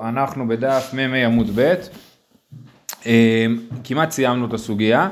אנחנו 0.00 0.48
בדף 0.48 0.90
מ"ה 0.92 1.26
עמוד 1.26 1.50
ב', 1.54 1.74
אה, 3.06 3.46
כמעט 3.84 4.10
סיימנו 4.10 4.46
את 4.46 4.52
הסוגיה. 4.52 5.08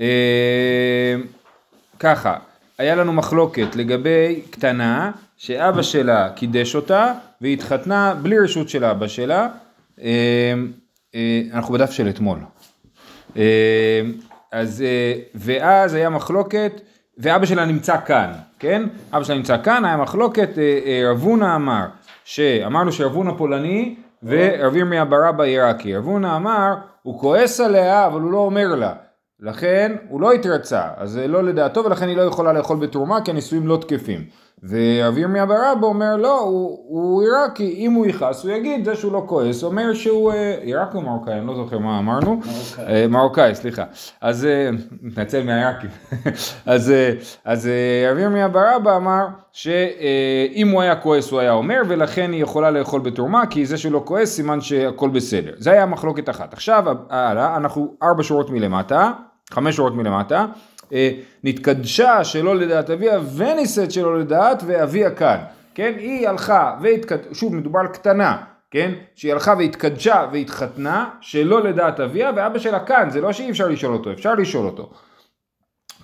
אה, 0.00 1.14
ככה, 1.98 2.36
היה 2.78 2.94
לנו 2.94 3.12
מחלוקת 3.12 3.76
לגבי 3.76 4.42
קטנה 4.50 5.10
שאבא 5.36 5.82
שלה 5.82 6.30
קידש 6.36 6.74
אותה 6.74 7.12
והיא 7.40 7.54
התחתנה 7.54 8.14
בלי 8.22 8.38
רשות 8.38 8.68
של 8.68 8.84
אבא 8.84 9.08
שלה. 9.08 9.48
אה, 10.02 10.54
אנחנו 11.52 11.74
בדף 11.74 11.90
של 11.90 12.08
אתמול. 12.08 12.38
אז, 14.52 14.84
ואז 15.34 15.94
היה 15.94 16.10
מחלוקת, 16.10 16.80
ואבא 17.18 17.46
שלה 17.46 17.64
נמצא 17.64 17.96
כאן, 18.06 18.32
כן? 18.58 18.82
אבא 19.12 19.24
שלה 19.24 19.36
נמצא 19.36 19.62
כאן, 19.62 19.84
היה 19.84 19.96
מחלוקת, 19.96 20.48
רב 21.10 21.22
הונא 21.22 21.56
אמר, 21.56 21.86
שאמרנו 22.24 22.92
שרב 22.92 23.12
הונא 23.12 23.32
פולני 23.38 23.94
ורב 24.24 24.76
ירמיה 24.76 25.04
ברבא 25.04 25.44
עיראקי. 25.44 25.96
רב 25.96 26.04
הונא 26.04 26.36
אמר, 26.36 26.74
הוא 27.02 27.20
כועס 27.20 27.60
עליה 27.60 28.06
אבל 28.06 28.20
הוא 28.20 28.32
לא 28.32 28.38
אומר 28.38 28.74
לה. 28.74 28.92
לכן 29.40 29.96
הוא 30.08 30.20
לא 30.20 30.32
התרצה, 30.32 30.82
אז 30.96 31.10
זה 31.10 31.28
לא 31.28 31.44
לדעתו 31.44 31.84
ולכן 31.84 32.08
היא 32.08 32.16
לא 32.16 32.22
יכולה 32.22 32.52
לאכול 32.52 32.76
בתרומה 32.76 33.20
כי 33.24 33.30
הנישואים 33.30 33.66
לא 33.66 33.76
תקפים. 33.76 34.24
ורב 34.68 35.18
ירמיה 35.18 35.46
ברבא 35.46 35.86
אומר 35.86 36.16
לא, 36.16 36.40
הוא, 36.40 36.78
הוא 36.88 37.22
עיראקי, 37.22 37.74
אם 37.78 37.92
הוא 37.92 38.06
יכעס 38.06 38.44
הוא 38.44 38.52
יגיד, 38.52 38.84
זה 38.84 38.94
שהוא 38.94 39.12
לא 39.12 39.22
כועס, 39.26 39.64
אומר 39.64 39.94
שהוא 39.94 40.32
אה, 40.32 40.56
עיראקי 40.60 40.96
או 40.96 41.02
מרוקאי, 41.02 41.34
אני 41.34 41.46
לא 41.46 41.54
זוכר 41.54 41.78
מה 41.78 41.98
אמרנו. 41.98 42.36
מרוקאי. 42.36 42.84
אה, 42.88 43.06
מרוקאי, 43.08 43.54
סליחה. 43.54 43.84
אז, 44.20 44.44
אה, 44.44 44.70
מתנצל 45.02 45.44
מהעיראקים. 45.44 45.90
אז, 46.66 46.92
אז 47.44 47.70
רב 48.10 48.18
ירמיה 48.18 48.48
ברבא 48.48 48.96
אמר 48.96 49.26
שאם 49.52 50.68
הוא 50.72 50.82
היה 50.82 50.96
כועס 50.96 51.30
הוא 51.30 51.40
היה 51.40 51.52
אומר, 51.52 51.82
ולכן 51.88 52.32
היא 52.32 52.42
יכולה 52.42 52.70
לאכול 52.70 53.00
בתרומה, 53.00 53.46
כי 53.46 53.66
זה 53.66 53.76
שהוא 53.76 53.92
לא 53.92 54.02
כועס 54.04 54.34
סימן 54.34 54.60
שהכל 54.60 55.08
בסדר. 55.08 55.52
זה 55.58 55.70
היה 55.70 55.86
מחלוקת 55.86 56.28
אחת. 56.28 56.52
עכשיו, 56.52 56.84
אנחנו 57.10 57.94
ארבע 58.02 58.22
שורות 58.22 58.50
מלמטה, 58.50 59.12
חמש 59.50 59.76
שורות 59.76 59.94
מלמטה. 59.94 60.46
אה, 60.94 61.10
נתקדשה 61.44 62.24
שלא 62.24 62.56
לדעת 62.56 62.90
אביה 62.90 63.20
ונישאת 63.36 63.90
שלא 63.90 64.18
לדעת 64.20 64.62
ואביה 64.66 65.10
כאן, 65.10 65.36
כן? 65.74 65.92
היא 65.98 66.28
הלכה 66.28 66.76
והתקדשה, 66.82 67.34
שוב 67.34 67.54
מדובר 67.54 67.80
על 67.80 67.86
קטנה, 67.86 68.36
כן? 68.70 68.92
שהיא 69.14 69.32
הלכה 69.32 69.54
והתקדשה 69.58 70.26
והתחתנה 70.32 71.10
שלא 71.20 71.62
לדעת 71.62 72.00
אביה 72.00 72.30
ואבא 72.36 72.58
שלה 72.58 72.80
כאן, 72.80 73.10
זה 73.10 73.20
לא 73.20 73.32
שאי 73.32 73.50
אפשר 73.50 73.68
לשאול 73.68 73.92
אותו, 73.92 74.12
אפשר 74.12 74.34
לשאול 74.34 74.66
אותו. 74.66 74.90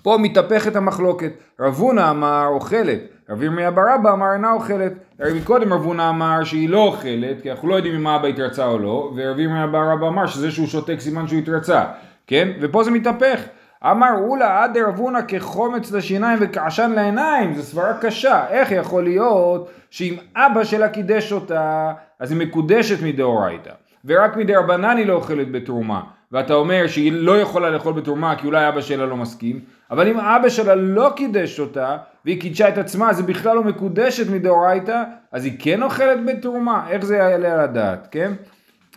פה 0.03 0.17
מתהפכת 0.21 0.75
המחלוקת, 0.75 1.31
רב 1.59 1.75
הונא 1.75 2.09
אמר 2.09 2.47
אוכלת, 2.47 2.99
רב 3.29 3.43
ירמיה 3.43 3.71
ברבא 3.71 4.13
אמר 4.13 4.33
אינה 4.33 4.51
אוכלת, 4.51 4.93
הרי 5.19 5.39
מקודם 5.39 5.73
רב 5.73 5.83
הונא 5.83 6.09
אמר 6.09 6.43
שהיא 6.43 6.69
לא 6.69 6.77
אוכלת, 6.77 7.41
כי 7.41 7.51
אנחנו 7.51 7.67
לא 7.67 7.75
יודעים 7.75 7.95
אם 7.95 8.07
אבא 8.07 8.27
התרצה 8.27 8.65
או 8.65 8.79
לא, 8.79 9.11
ורב 9.15 9.39
ירמיה 9.39 9.67
ברבא 9.67 10.07
אמר 10.07 10.27
שזה 10.27 10.51
שהוא 10.51 10.67
שותק 10.67 10.99
סימן 10.99 11.27
שהוא 11.27 11.39
התרצה, 11.39 11.85
כן? 12.27 12.51
ופה 12.61 12.83
זה 12.83 12.91
מתהפך. 12.91 13.39
אמר 13.83 14.09
אולה 14.17 14.63
עד 14.63 14.77
דרבונה 14.77 15.21
כחומץ 15.21 15.91
לשיניים 15.91 16.39
וכעשן 16.41 16.91
לעיניים, 16.95 17.53
זו 17.53 17.63
סברה 17.63 17.93
קשה, 18.01 18.47
איך 18.49 18.71
יכול 18.71 19.03
להיות 19.03 19.71
שאם 19.89 20.15
אבא 20.35 20.63
שלה 20.63 20.89
קידש 20.89 21.33
אותה, 21.33 21.93
אז 22.19 22.31
היא 22.31 22.39
מקודשת 22.39 23.03
מדאורייתא, 23.03 23.71
ורק 24.05 24.37
מדרבנן 24.37 24.97
היא 24.97 25.05
לא 25.05 25.13
אוכלת 25.13 25.51
בתרומה, 25.51 26.01
ואתה 26.31 26.53
אומר 26.53 26.87
שהיא 26.87 27.11
לא 27.11 27.39
יכולה 27.39 27.69
לאכול 27.69 27.93
בתרומה 27.93 28.35
כי 28.35 28.47
אולי 28.47 28.69
אבא 28.69 28.81
שלה 28.81 29.05
לא 29.05 29.17
מסכים, 29.17 29.59
אבל 29.91 30.07
אם 30.07 30.19
אבא 30.19 30.49
שלה 30.49 30.75
לא 30.75 31.09
קידש 31.15 31.59
אותה, 31.59 31.97
והיא 32.25 32.41
קידשה 32.41 32.69
את 32.69 32.77
עצמה, 32.77 33.09
אז 33.09 33.19
היא 33.19 33.27
בכלל 33.27 33.55
לא 33.55 33.63
מקודשת 33.63 34.29
מדאורייתא, 34.29 35.03
אז 35.31 35.45
היא 35.45 35.53
כן 35.59 35.83
אוכלת 35.83 36.25
בתרומה, 36.25 36.85
איך 36.89 37.05
זה 37.05 37.17
יעלה 37.17 37.53
על 37.53 37.59
הדעת, 37.59 38.07
כן? 38.11 38.31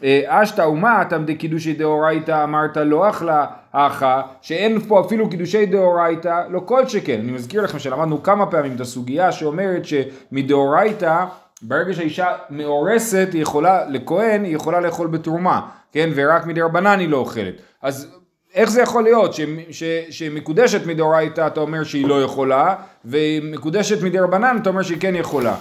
אה, 0.03 0.23
אשתא 0.29 0.67
תמדי 1.11 1.35
דקידושי 1.35 1.73
דאורייתא 1.73 2.45
אמרת 2.45 2.77
לא 2.77 3.09
אכלה 3.09 3.47
אחא 3.73 4.21
שאין 4.41 4.81
פה 4.81 5.01
אפילו 5.01 5.31
קידושי 5.31 5.67
דאורייתא 5.67 6.43
לא 6.51 6.61
כל 6.65 6.89
שכן. 6.89 7.21
אני 7.21 7.33
מזכיר 7.33 7.63
לכם 7.63 7.79
שלמדנו 7.79 8.23
כמה 8.23 8.47
פעמים 8.47 8.75
את 8.75 8.81
הסוגיה 8.81 9.33
שאומרת 9.33 9.83
שמדאורייתא 9.85 11.25
ברגע 11.63 11.95
שהאישה 11.95 12.27
מאורסת 12.51 13.29
היא 13.33 13.43
יכולה 13.43 13.85
לכהן 13.89 14.45
היא 14.45 14.55
יכולה 14.55 14.81
לאכול 14.81 15.07
בתרומה 15.07 15.69
כן? 15.93 16.11
ורק 16.15 16.47
מדרבנן 16.47 16.99
היא 16.99 17.09
לא 17.09 17.17
אוכלת. 17.17 17.55
אז 17.83 18.09
איך 18.55 18.71
זה 18.71 18.83
יכול 18.83 19.03
להיות? 19.03 19.35
ש, 19.35 19.41
ש, 19.71 19.85
שמקודשת 20.11 20.87
מדאורייתא 20.87 21.47
אתה 21.47 21.61
אומר 21.61 21.85
שהיא 21.85 22.07
לא 22.07 22.23
יכולה 22.23 22.75
ומקודשת 23.05 24.03
מדרבנן 24.03 24.59
אתה 24.63 24.69
אומר 24.69 24.83
שהיא 24.83 25.01
כן 25.01 25.15
יכולה 25.15 25.57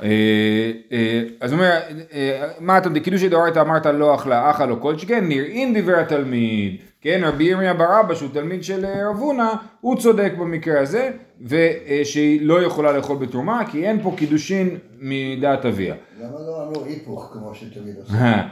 אז 0.00 1.52
הוא 1.52 1.60
אומר, 1.60 1.80
אה, 2.12 2.48
מה 2.60 2.78
אתה, 2.78 2.88
קידושי 3.00 3.28
דאורייתא 3.28 3.60
אמרת 3.60 3.86
לא 3.86 4.14
אכלה, 4.14 4.50
אכל 4.50 4.66
לא 4.66 4.76
כל 4.80 4.98
שכן, 4.98 5.28
נראים 5.28 5.78
דברי 5.78 6.00
התלמיד, 6.00 6.76
כן, 7.00 7.20
רבי 7.24 7.44
ירמיה 7.44 7.74
בר 7.74 8.00
אבא 8.00 8.14
שהוא 8.14 8.30
תלמיד 8.32 8.64
של 8.64 8.86
רב 8.86 9.16
הונא, 9.16 9.52
הוא 9.80 9.96
צודק 9.96 10.32
במקרה 10.38 10.80
הזה, 10.80 11.10
ושהיא 11.40 12.40
לא 12.42 12.62
יכולה 12.62 12.92
לאכול 12.92 13.16
בתרומה, 13.16 13.62
כי 13.70 13.86
אין 13.86 14.02
פה 14.02 14.14
קידושין 14.16 14.78
מדעת 15.00 15.66
אביה. 15.66 15.94
למה 16.20 16.30
לא 16.46 16.62
אמרו 16.62 16.84
היפוך 16.84 17.30
כמו 17.32 17.54
שתמיד 17.54 17.96
עושה? 17.98 18.42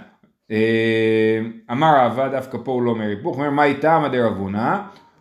אמר 1.70 2.06
אבא, 2.06 2.28
דווקא 2.28 2.58
פה 2.64 2.72
הוא 2.72 2.82
לא 2.82 2.90
אומר 2.90 3.04
היפוך, 3.04 3.36
הוא 3.36 3.44
אומר, 3.44 3.50
מה 3.50 3.64
איתה 3.64 3.98
מדי 3.98 4.20
רב 4.20 4.36
הונא? 4.36 4.76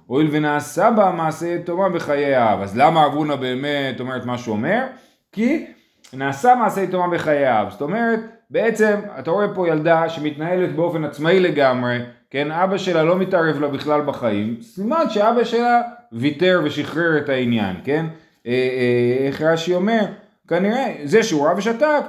הואיל 0.05 0.27
ונעשה 0.31 0.91
בה 0.91 1.11
מעשה 1.11 1.47
יתומה 1.47 1.89
בחיי 1.89 2.35
האב, 2.35 2.61
אז 2.61 2.77
למה 2.77 3.05
רב 3.05 3.13
הונא 3.13 3.35
באמת 3.35 3.99
אומר 3.99 4.17
את 4.17 4.25
מה 4.25 4.37
שהוא 4.37 4.55
אומר? 4.55 4.83
כי 5.31 5.65
נעשה 6.13 6.55
מעשה 6.55 6.81
יתומה 6.81 7.07
בחייו, 7.07 7.67
זאת 7.69 7.81
אומרת, 7.81 8.19
בעצם 8.49 8.99
אתה 9.19 9.31
רואה 9.31 9.47
פה 9.55 9.67
ילדה 9.67 10.09
שמתנהלת 10.09 10.75
באופן 10.75 11.03
עצמאי 11.03 11.39
לגמרי, 11.39 11.99
כן, 12.29 12.51
אבא 12.51 12.77
שלה 12.77 13.03
לא 13.03 13.17
מתערב 13.17 13.59
לה 13.59 13.67
בכלל 13.67 14.01
בחיים, 14.01 14.57
סימן 14.61 15.09
שאבא 15.09 15.43
שלה 15.43 15.81
ויתר 16.11 16.61
ושחרר 16.63 17.17
את 17.17 17.29
העניין, 17.29 17.75
כן, 17.83 18.05
אה, 18.47 18.51
אה, 18.51 19.27
איך 19.27 19.41
רש"י 19.41 19.75
אומר, 19.75 20.05
כנראה 20.47 20.95
זה 21.03 21.23
שהוא 21.23 21.47
רב 21.47 21.57
ושתק, 21.57 22.03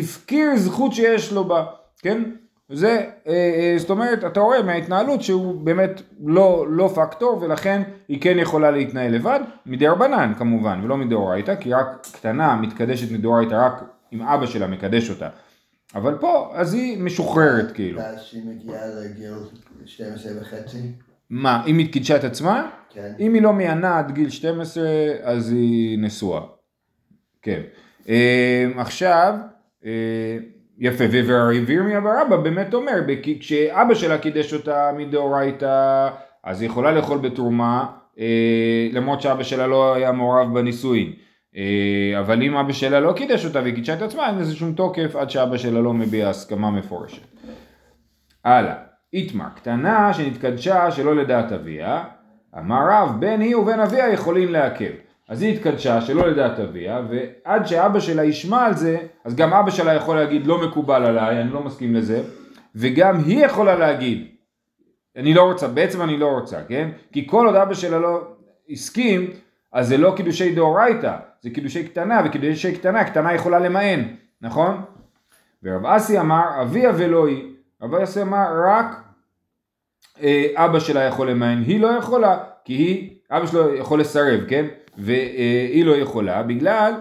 הפקיר 0.00 0.56
זכות 0.56 0.92
שיש 0.92 1.32
לו 1.32 1.44
בה, 1.44 1.64
כן, 2.02 2.22
זה, 2.68 2.88
אה, 3.26 3.32
אה, 3.32 3.74
זאת 3.78 3.90
אומרת, 3.90 4.24
אתה 4.24 4.40
רואה 4.40 4.62
מההתנהלות 4.62 5.22
שהוא 5.22 5.60
באמת 5.64 6.02
לא, 6.24 6.66
לא 6.68 6.92
פקטור 6.94 7.38
ולכן 7.42 7.82
היא 8.08 8.20
כן 8.20 8.38
יכולה 8.38 8.70
להתנהל 8.70 9.14
לבד, 9.14 9.40
מדי 9.66 9.86
רבנן 9.86 10.32
כמובן, 10.38 10.80
ולא 10.84 10.96
מדאורייתא, 10.96 11.54
כי 11.54 11.72
רק 11.72 12.06
קטנה 12.12 12.56
מתקדשת 12.56 13.12
מדאורייתא 13.12 13.54
רק 13.54 13.84
אם 14.12 14.22
אבא 14.22 14.46
שלה 14.46 14.66
מקדש 14.66 15.10
אותה. 15.10 15.28
אבל 15.94 16.14
פה, 16.14 16.52
אז 16.54 16.74
היא 16.74 17.02
משוחררת 17.02 17.72
כאילו. 17.72 18.00
ואז 18.00 18.20
שהיא 18.22 18.42
מגיעה 18.46 18.86
לגיל 18.86 19.34
12 19.84 20.32
וחצי? 20.40 20.78
מה, 21.30 21.62
אם 21.66 21.78
היא 21.78 21.92
קידשה 21.92 22.16
את 22.16 22.24
עצמה? 22.24 22.70
כן. 22.90 23.12
אם 23.20 23.34
היא 23.34 23.42
לא 23.42 23.52
מיינה 23.52 23.98
עד 23.98 24.12
גיל 24.12 24.30
12, 24.30 24.84
אז 25.22 25.50
היא 25.50 25.98
נשואה. 25.98 26.40
כן. 27.42 27.60
אה, 28.08 28.66
עכשיו, 28.76 29.34
יפה, 30.78 31.04
וירמיה 31.66 32.00
ברבא 32.00 32.36
באמת 32.36 32.74
אומר, 32.74 32.94
כשאבא 33.40 33.94
שלה 33.94 34.18
קידש 34.18 34.54
אותה 34.54 34.90
מדאורייתא, 34.96 36.08
אז 36.44 36.60
היא 36.60 36.70
יכולה 36.70 36.92
לאכול 36.92 37.18
בתרומה, 37.18 37.86
אה, 38.18 38.88
למרות 38.92 39.20
שאבא 39.20 39.42
שלה 39.42 39.66
לא 39.66 39.94
היה 39.94 40.12
מעורב 40.12 40.54
בנישואין. 40.54 41.12
אה, 41.56 42.20
אבל 42.20 42.42
אם 42.42 42.56
אבא 42.56 42.72
שלה 42.72 43.00
לא 43.00 43.12
קידש 43.12 43.44
אותה 43.44 43.60
והיא 43.60 43.74
קידשה 43.74 43.94
את 43.94 44.02
עצמה, 44.02 44.28
אין 44.28 44.38
לזה 44.38 44.56
שום 44.56 44.72
תוקף 44.72 45.16
עד 45.16 45.30
שאבא 45.30 45.56
שלה 45.56 45.80
לא 45.80 45.92
מביע 45.92 46.28
הסכמה 46.28 46.70
מפורשת. 46.70 47.22
הלאה, 48.44 48.74
איתמר, 49.12 49.48
קטנה 49.56 50.14
שנתקדשה 50.14 50.90
שלא 50.90 51.16
לדעת 51.16 51.52
אביה, 51.52 52.04
אמר 52.58 52.80
רב, 52.90 53.20
בין 53.20 53.40
היא 53.40 53.56
ובין 53.56 53.80
אביה 53.80 54.12
יכולים 54.12 54.52
לעכב. 54.52 55.05
אז 55.28 55.42
היא 55.42 55.54
התקדשה 55.54 56.00
שלא 56.00 56.28
לדעת 56.28 56.60
אביה, 56.60 57.00
ועד 57.10 57.66
שאבא 57.66 58.00
שלה 58.00 58.24
ישמע 58.24 58.66
על 58.66 58.74
זה, 58.74 58.98
אז 59.24 59.36
גם 59.36 59.52
אבא 59.52 59.70
שלה 59.70 59.94
יכול 59.94 60.16
להגיד 60.16 60.46
לא 60.46 60.66
מקובל 60.66 61.04
עליי, 61.04 61.40
אני 61.40 61.50
לא 61.50 61.62
מסכים 61.62 61.94
לזה, 61.94 62.22
וגם 62.74 63.18
היא 63.18 63.44
יכולה 63.44 63.74
להגיד, 63.76 64.26
אני 65.16 65.34
לא 65.34 65.42
רוצה, 65.42 65.68
בעצם 65.68 66.02
אני 66.02 66.16
לא 66.16 66.26
רוצה, 66.26 66.64
כן? 66.68 66.90
כי 67.12 67.26
כל 67.28 67.46
עוד 67.46 67.56
אבא 67.56 67.74
שלה 67.74 67.98
לא 67.98 68.20
הסכים, 68.70 69.30
אז 69.72 69.88
זה 69.88 69.96
לא 69.96 70.12
קידושי 70.16 70.54
דאורייתא, 70.54 71.16
זה 71.40 71.50
קידושי 71.50 71.88
קטנה, 71.88 72.22
וקידושי 72.24 72.74
קטנה, 72.74 73.04
קטנה 73.04 73.34
יכולה 73.34 73.58
למען, 73.58 74.04
נכון? 74.42 74.82
ורב 75.62 75.86
אסי 75.86 76.20
אמר, 76.20 76.62
אביה 76.62 76.92
ולא 76.96 77.26
היא. 77.26 77.44
רב 77.82 77.94
אסי 77.94 78.22
אמר, 78.22 78.46
רק 78.66 78.86
אה, 80.22 80.46
אבא 80.54 80.78
שלה 80.78 81.02
יכול 81.02 81.30
למען, 81.30 81.62
היא 81.62 81.80
לא 81.80 81.88
יכולה, 81.88 82.38
כי 82.64 82.72
היא, 82.72 83.10
אבא 83.30 83.46
שלו 83.46 83.74
יכול 83.74 84.00
לסרב, 84.00 84.40
כן? 84.48 84.66
והיא 84.98 85.84
לא 85.84 85.96
יכולה 85.96 86.42
בגלל 86.42 86.92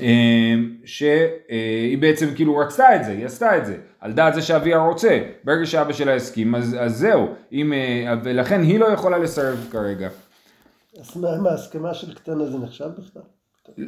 אה, 0.00 0.54
שהיא 0.84 1.98
בעצם 1.98 2.34
כאילו 2.34 2.56
רצתה 2.56 2.96
את 2.96 3.04
זה, 3.04 3.10
היא 3.12 3.26
עשתה 3.26 3.56
את 3.56 3.66
זה, 3.66 3.76
על 4.00 4.12
דעת 4.12 4.34
זה 4.34 4.42
שאביה 4.42 4.78
רוצה, 4.78 5.22
ברגע 5.44 5.66
שאבא 5.66 5.92
שלה 5.92 6.14
הסכים 6.14 6.54
אז, 6.54 6.76
אז 6.80 6.96
זהו, 6.96 7.28
אם, 7.52 7.72
אה, 7.72 8.14
ולכן 8.24 8.60
היא 8.62 8.80
לא 8.80 8.86
יכולה 8.86 9.18
לסרב 9.18 9.68
כרגע. 9.70 10.08
אז 11.00 11.16
מה, 11.16 11.50
ההסכמה 11.50 11.94
של 11.94 12.14
קטנה 12.14 12.46
זה 12.46 12.58
נחשב 12.58 12.88
בכלל? 12.98 13.22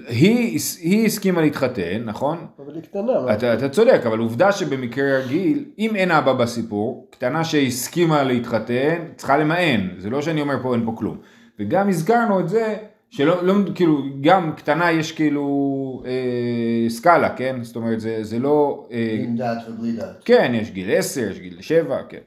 היא, 0.09 0.59
היא 0.81 1.07
הסכימה 1.07 1.41
להתחתן, 1.41 2.03
נכון? 2.05 2.47
אבל 2.59 2.75
היא 2.75 2.83
קטנה. 2.83 3.35
אתה, 3.35 3.55
אתה 3.55 3.69
צודק, 3.69 4.01
אבל 4.07 4.19
עובדה 4.19 4.53
שבמקרה 4.53 5.19
רגיל, 5.19 5.65
אם 5.79 5.97
אין 5.97 6.11
אבא 6.11 6.33
בסיפור, 6.33 7.09
קטנה 7.11 7.45
שהסכימה 7.45 8.23
להתחתן, 8.23 9.05
צריכה 9.17 9.37
למען, 9.37 9.89
זה 9.99 10.11
לא 10.11 10.23
שאני 10.23 10.41
אומר 10.41 10.63
פה 10.63 10.75
אין 10.75 10.85
פה 10.85 10.93
כלום. 10.97 11.19
וגם 11.59 11.89
הזכרנו 11.89 12.41
את 12.41 12.49
זה, 12.49 12.77
שלא, 13.11 13.45
לא, 13.45 13.55
כאילו, 13.75 14.03
גם 14.21 14.53
קטנה 14.57 14.93
יש 14.93 15.13
כאילו 15.13 16.03
אה, 16.07 16.91
סקאלה, 16.91 17.37
כן? 17.37 17.57
זאת 17.63 17.77
אומרת, 17.77 18.01
זה, 18.01 18.25
זה 18.25 18.39
לא... 18.39 18.87
אה, 18.93 19.17
עם 19.25 19.37
דת 19.37 19.59
ובלי 19.69 19.93
דת. 19.93 20.23
כן, 20.25 20.53
יש 20.55 20.71
גיל 20.71 20.91
10, 20.91 21.31
יש 21.31 21.39
גיל 21.39 21.61
7, 21.61 22.03
כן. 22.09 22.19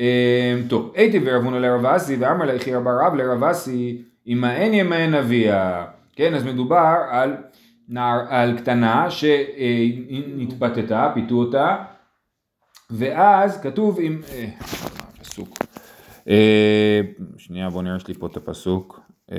אה, 0.00 0.56
טוב, 0.68 0.92
הייתי 0.94 1.20
ורבונו 1.24 1.58
לרב 1.58 1.86
אסי, 1.86 2.16
ואמר 2.16 2.44
לה 2.44 2.54
יחי 2.54 2.74
רבה 2.74 3.06
רב 3.06 3.14
לרב 3.14 3.44
אסי, 3.44 4.02
ימאן 4.26 4.74
ימאן 4.74 5.14
אביה. 5.14 5.84
כן, 6.16 6.34
אז 6.34 6.44
מדובר 6.44 6.94
על, 7.10 7.36
נער, 7.88 8.20
על 8.28 8.58
קטנה 8.58 9.10
שנתפתתה, 9.10 11.10
פיתו 11.14 11.34
אותה, 11.34 11.76
ואז 12.90 13.60
כתוב 13.60 13.98
עם... 14.00 14.20
אה, 14.32 14.46
פסוק. 14.58 14.92
אה, 14.92 14.95
שנייה, 17.36 17.70
בוא 17.70 17.82
נראה, 17.82 17.96
יש 17.96 18.08
לי 18.08 18.14
פה 18.14 18.26
את 18.26 18.36
הפסוק. 18.36 19.00
אה, 19.32 19.38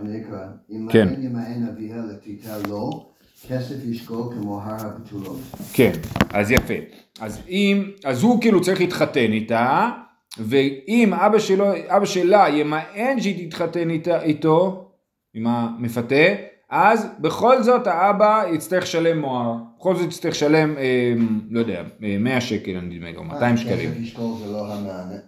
אני 0.00 0.20
אקרא. 0.20 0.46
אם 0.70 0.88
כן. 0.92 1.08
מען 1.08 1.22
ימאן 1.22 1.68
אביה 1.68 1.96
לתיתה 1.96 2.58
לו, 2.68 3.10
כסף 3.48 3.84
ישקול 3.84 4.34
כמו 4.34 4.62
הר 4.62 4.86
הבתולות. 4.86 5.40
כן, 5.72 5.92
אז 6.30 6.50
יפה. 6.50 6.74
אז 7.20 7.40
אם, 7.48 7.90
אז 8.04 8.22
הוא 8.22 8.40
כאילו 8.40 8.60
צריך 8.60 8.80
להתחתן 8.80 9.32
איתה, 9.32 9.90
ואם 10.38 11.14
אבא 11.14 11.38
שלו, 11.38 11.66
אבא 11.86 12.04
שלה 12.04 12.48
ימאן 12.48 13.20
שהיא 13.20 13.50
תתחתן 13.50 13.90
איתה, 13.90 14.22
איתו, 14.22 14.90
עם 15.34 15.46
המפתה, 15.46 16.24
אז 16.70 17.06
בכל 17.18 17.62
זאת 17.62 17.86
האבא 17.86 18.42
יצטרך 18.52 18.82
לשלם 18.82 19.20
מוהר. 19.20 19.54
בכל 19.78 19.94
זאת 19.96 20.06
יצטרך 20.08 20.32
לשלם, 20.32 20.78
אה, 20.78 21.12
לא 21.50 21.58
יודע, 21.60 21.82
אה, 22.04 22.16
100 22.18 22.40
שקל 22.40 22.80
נדמה 22.80 23.10
לי, 23.10 23.16
או 23.16 23.24
200 23.24 23.56
שקלים. 23.56 23.90
כסף 23.90 24.00
ישקול 24.00 24.32
זה 24.38 24.52
לא 24.52 24.66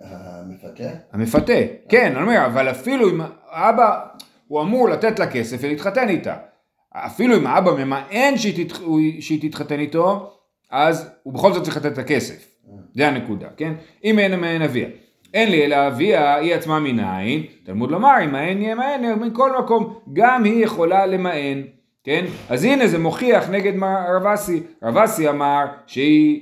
המפתה? 0.01 0.85
המפתה, 1.13 1.53
כן, 1.89 2.13
אני 2.17 2.23
אומר, 2.23 2.47
אבל 2.47 2.71
אפילו 2.71 3.11
אם 3.11 3.21
האבא, 3.51 4.01
הוא 4.49 4.61
אמור 4.63 4.89
לתת 4.89 5.19
לה 5.19 5.27
כסף 5.27 5.57
ולהתחתן 5.61 6.09
איתה. 6.09 6.37
אפילו 6.95 7.37
אם 7.37 7.47
האבא 7.47 7.71
ממאן 7.85 8.33
שהיא, 8.37 8.67
תת, 8.69 8.77
הוא- 8.77 9.01
שהיא 9.21 9.51
תתחתן 9.51 9.81
איתו, 9.81 10.33
אז 10.71 11.11
הוא 11.23 11.35
בכל 11.35 11.53
זאת 11.53 11.65
צריך 11.65 11.77
לתת 11.77 11.93
את 11.93 11.99
הכסף. 11.99 12.49
זה 12.95 13.09
הנקודה, 13.09 13.47
כן? 13.57 13.73
אם 14.05 14.19
אין 14.19 14.35
ממאן 14.35 14.63
אביה. 14.63 14.89
אין 15.35 15.51
לי 15.51 15.65
אלא 15.65 15.87
אביה, 15.87 16.35
היא 16.35 16.55
עצמה 16.55 16.81
מנין, 16.81 17.43
תלמוד 17.65 17.91
לומר, 17.91 18.15
אם 18.25 18.33
מאן 18.33 18.63
ימאן, 18.63 19.01
מכל 19.21 19.51
מקום, 19.59 19.95
גם 20.13 20.45
היא 20.45 20.65
יכולה 20.65 21.07
למאן, 21.07 21.63
כן? 22.05 22.25
אז 22.49 22.65
הנה 22.65 22.87
זה 22.87 22.99
מוכיח 22.99 23.51
נגד 23.51 23.73
רב 24.17 24.27
אסי. 24.27 24.61
רב 24.83 24.97
אסי 24.99 25.29
אמר 25.29 25.65
שהיא 25.87 26.41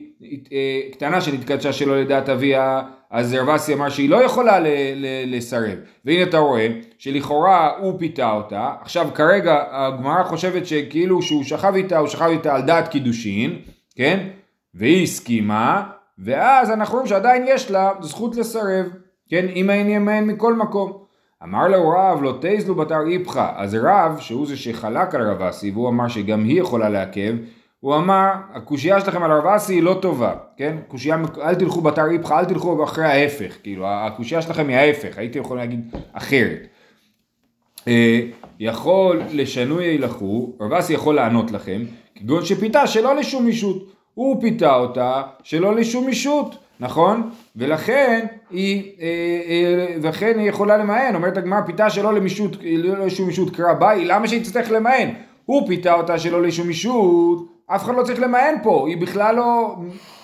אה, 0.53 0.81
קטנה 0.93 1.21
שנתקדשה 1.21 1.73
שלא 1.73 2.01
לדעת 2.01 2.29
אביה, 2.29 2.83
אז 3.11 3.35
רב 3.35 3.49
אסי 3.49 3.75
אמר 3.75 3.89
שהיא 3.89 4.11
לא 4.11 4.25
יכולה 4.25 4.61
ל- 4.61 4.67
ל- 4.97 5.37
לסרב. 5.37 5.79
והנה 6.05 6.23
אתה 6.23 6.39
רואה 6.39 6.69
שלכאורה 6.99 7.71
הוא 7.79 7.99
פיתה 7.99 8.33
אותה, 8.33 8.71
עכשיו 8.81 9.09
כרגע 9.15 9.65
הגמרא 9.71 10.23
חושבת 10.23 10.67
שכאילו 10.67 11.23
שהוא 11.23 11.45
שכב 11.45 11.73
איתה, 11.75 11.99
הוא 11.99 12.09
שכב 12.09 12.29
איתה 12.31 12.55
על 12.55 12.63
דעת 12.63 12.89
קידושין, 12.89 13.57
כן? 13.97 14.27
והיא 14.75 15.03
הסכימה, 15.03 15.83
ואז 16.25 16.71
אנחנו 16.71 16.95
רואים 16.95 17.09
שעדיין 17.09 17.45
יש 17.49 17.71
לה 17.71 17.93
זכות 18.01 18.37
לסרב, 18.37 18.87
כן? 19.29 19.47
אם 19.55 19.71
אין 19.71 19.89
ימיין 19.89 20.27
מכל 20.27 20.55
מקום. 20.55 20.93
אמר 21.43 21.69
לו 21.69 21.89
רב 21.89 22.23
לא 22.23 22.39
תזלו 22.41 22.75
בתר 22.75 23.01
איפכא, 23.11 23.53
אז 23.57 23.75
רב, 23.75 24.19
שהוא 24.19 24.47
זה 24.47 24.57
שחלק 24.57 25.15
על 25.15 25.31
רב 25.31 25.43
אסי, 25.43 25.71
והוא 25.71 25.89
אמר 25.89 26.09
שגם 26.09 26.45
היא 26.45 26.61
יכולה 26.61 26.89
לעכב, 26.89 27.35
הוא 27.81 27.97
אמר, 27.97 28.31
הקושייה 28.55 29.01
שלכם 29.01 29.23
על 29.23 29.33
רב 29.33 29.47
אסי 29.47 29.75
היא 29.75 29.83
לא 29.83 29.99
טובה, 30.03 30.35
כן? 30.57 30.77
קושייה, 30.89 31.17
אל 31.43 31.55
תלכו 31.55 31.81
בתר 31.81 32.11
איפכא, 32.11 32.35
אל 32.39 32.45
תלכו 32.45 32.85
אחרי 32.85 33.05
ההפך, 33.05 33.57
כאילו, 33.63 33.87
הקושייה 33.89 34.43
שלכם 34.43 34.69
היא 34.69 34.77
ההפך, 34.77 35.19
הייתי 35.19 35.39
יכול 35.39 35.57
להגיד 35.57 35.95
אחרת. 36.13 36.67
אה, 37.89 38.21
יכול 38.61 39.23
לשנוי 39.31 39.85
הילכו, 39.85 40.57
רב 40.61 40.73
אסי 40.73 40.93
יכול 40.93 41.15
לענות 41.15 41.51
לכם, 41.51 41.83
כגון 42.15 42.45
שפיתה 42.45 42.87
שלא 42.87 43.17
לשום 43.17 43.47
אישות. 43.47 44.00
הוא 44.15 44.41
פיתה 44.41 44.75
אותה 44.75 45.23
שלא 45.43 45.75
לשום 45.75 46.09
אישות, 46.09 46.57
נכון? 46.81 47.31
ולכן 47.57 48.27
היא, 48.51 48.93
אה, 49.01 49.07
אה, 49.49 49.97
ולכן 50.03 50.39
היא 50.39 50.49
יכולה 50.49 50.77
למען, 50.77 51.15
אומרת 51.15 51.37
הגמרא 51.37 51.61
פיתה 51.61 51.91
שלא 51.91 52.15
למישות, 52.15 52.57
לא 52.79 53.07
לשום 53.07 53.29
אישות 53.29 53.57
קרא 53.57 53.73
ביי, 53.73 54.05
למה 54.05 54.29
שהיא 54.29 54.43
תצטרך 54.43 54.71
למען? 54.71 55.09
הוא 55.47 55.69
פיתה 55.69 55.95
אותה 55.95 56.19
שלא 56.19 56.43
לשום 56.43 56.69
אישות, 56.69 57.47
אף 57.67 57.85
אחד 57.85 57.95
לא 57.95 58.03
צריך 58.03 58.21
למען 58.21 58.55
פה, 58.63 58.89
היא 58.89 58.97
בכלל 58.97 59.37
לא 59.37 59.77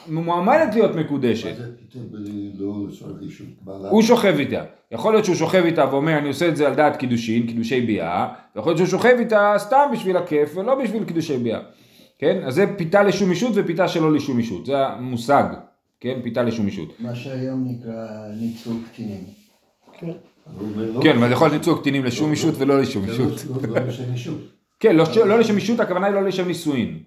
מועמדת 0.08 0.74
להיות 0.74 0.94
מקודשת. 0.94 1.54
לא? 3.66 3.88
הוא 3.88 4.02
שוכב 4.02 4.34
איתה. 4.38 4.62
יכול 4.90 5.12
להיות 5.12 5.24
שהוא 5.24 5.36
שוכב 5.36 5.62
איתה 5.64 5.84
ואומר 5.90 6.18
אני 6.18 6.28
עושה 6.28 6.48
את 6.48 6.56
זה 6.56 6.66
על 6.66 6.74
דעת 6.74 6.96
קידושין, 6.96 7.46
קידושי 7.46 7.80
ביאה, 7.80 8.28
ויכול 8.56 8.70
להיות 8.70 8.78
שהוא 8.78 8.88
שוכב 8.88 9.16
איתה 9.18 9.54
סתם 9.58 9.88
בשביל 9.92 10.16
הכיף 10.16 10.56
ולא 10.56 10.74
בשביל 10.74 11.04
קידושי 11.04 11.38
ביאה. 11.38 11.60
כן? 12.18 12.40
אז 12.46 12.54
זה 12.54 12.64
פיתה 12.76 13.02
לשום 13.02 13.30
אישות 13.30 13.52
ופיתה 13.54 13.88
שלא 13.88 14.12
לשום 14.12 14.38
אישות. 14.38 14.66
זה 14.66 14.86
המושג, 14.86 15.44
כן? 16.00 16.18
פיתה 16.22 16.42
לשום 16.42 16.66
אישות. 16.66 16.88
מה 17.00 17.14
שהיום 17.14 17.64
נקרא 17.68 17.92
ניצול 18.40 18.76
קטינים. 18.92 19.24
כן. 19.98 20.10
אבל 20.46 20.84
לא- 20.94 21.02
כן, 21.02 21.16
אבל 21.16 21.32
יכול 21.32 21.48
להיות 21.48 21.60
ניצול 21.60 21.78
קטינים 21.80 22.04
לשום 22.04 22.30
אישות 22.30 22.54
ולא 22.58 22.80
לשום 22.80 23.04
אישות. 23.04 23.44
לא- 23.62 23.68
לא 23.68 23.80
אישות. 24.12 24.38
כן, 24.80 24.96
לא 24.96 25.04
לא 25.26 25.38
לשם 25.38 25.56
אישות, 25.56 25.80
הכוונה 25.80 26.06
היא 26.06 26.14
לא 26.14 26.22
לשם 26.24 26.46
נישואין. 26.48 26.98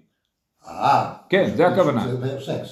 אה. 0.68 1.12
כן, 1.28 1.50
זה 1.56 1.66
הכוונה. 1.68 2.06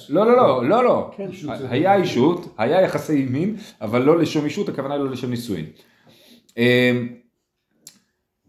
לא, 0.09 0.27
לא, 0.27 0.37
לא, 0.37 0.69
לא, 0.69 0.83
לא. 0.83 1.11
כן. 1.17 1.29
היה 1.69 1.95
אישות, 1.95 2.53
היה 2.57 2.81
יחסי 2.81 3.25
מין, 3.29 3.55
אבל 3.81 4.01
לא 4.01 4.19
לשום 4.19 4.45
אישות, 4.45 4.69
הכוונה 4.69 4.93
היא 4.93 5.03
לא 5.03 5.09
לשם 5.11 5.29
נישואין. 5.29 5.65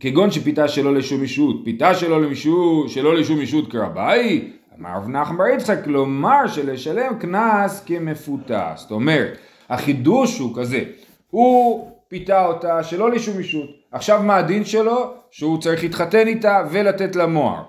כגון 0.00 0.30
שפיתה 0.30 0.68
שלא 0.68 0.94
לשום 0.94 1.22
אישות, 1.22 1.56
פיתה 1.64 1.94
שלא 1.94 2.22
למישהו, 2.22 2.84
שלא 2.88 3.14
לשום 3.14 3.40
אישות 3.40 3.72
קרבאי, 3.72 4.50
אמר 4.78 4.90
רב 4.96 5.08
נחמן 5.08 5.36
בר 5.36 5.46
יצחק, 5.46 5.84
כלומר 5.84 6.46
שלשלם 6.46 7.18
קנס 7.18 7.82
כמפותה. 7.86 8.72
זאת 8.76 8.90
אומרת, 8.90 9.38
החידוש 9.68 10.38
הוא 10.38 10.56
כזה, 10.56 10.84
הוא 11.30 11.90
פיתה 12.08 12.46
אותה 12.46 12.82
שלא 12.82 13.10
לשום 13.10 13.38
אישות. 13.38 13.70
עכשיו 13.92 14.22
מה 14.22 14.36
הדין 14.36 14.64
שלו? 14.64 15.12
שהוא 15.30 15.60
צריך 15.60 15.82
להתחתן 15.82 16.26
איתה 16.26 16.66
ולתת 16.70 17.16
לה 17.16 17.26
מוהר. 17.26 17.62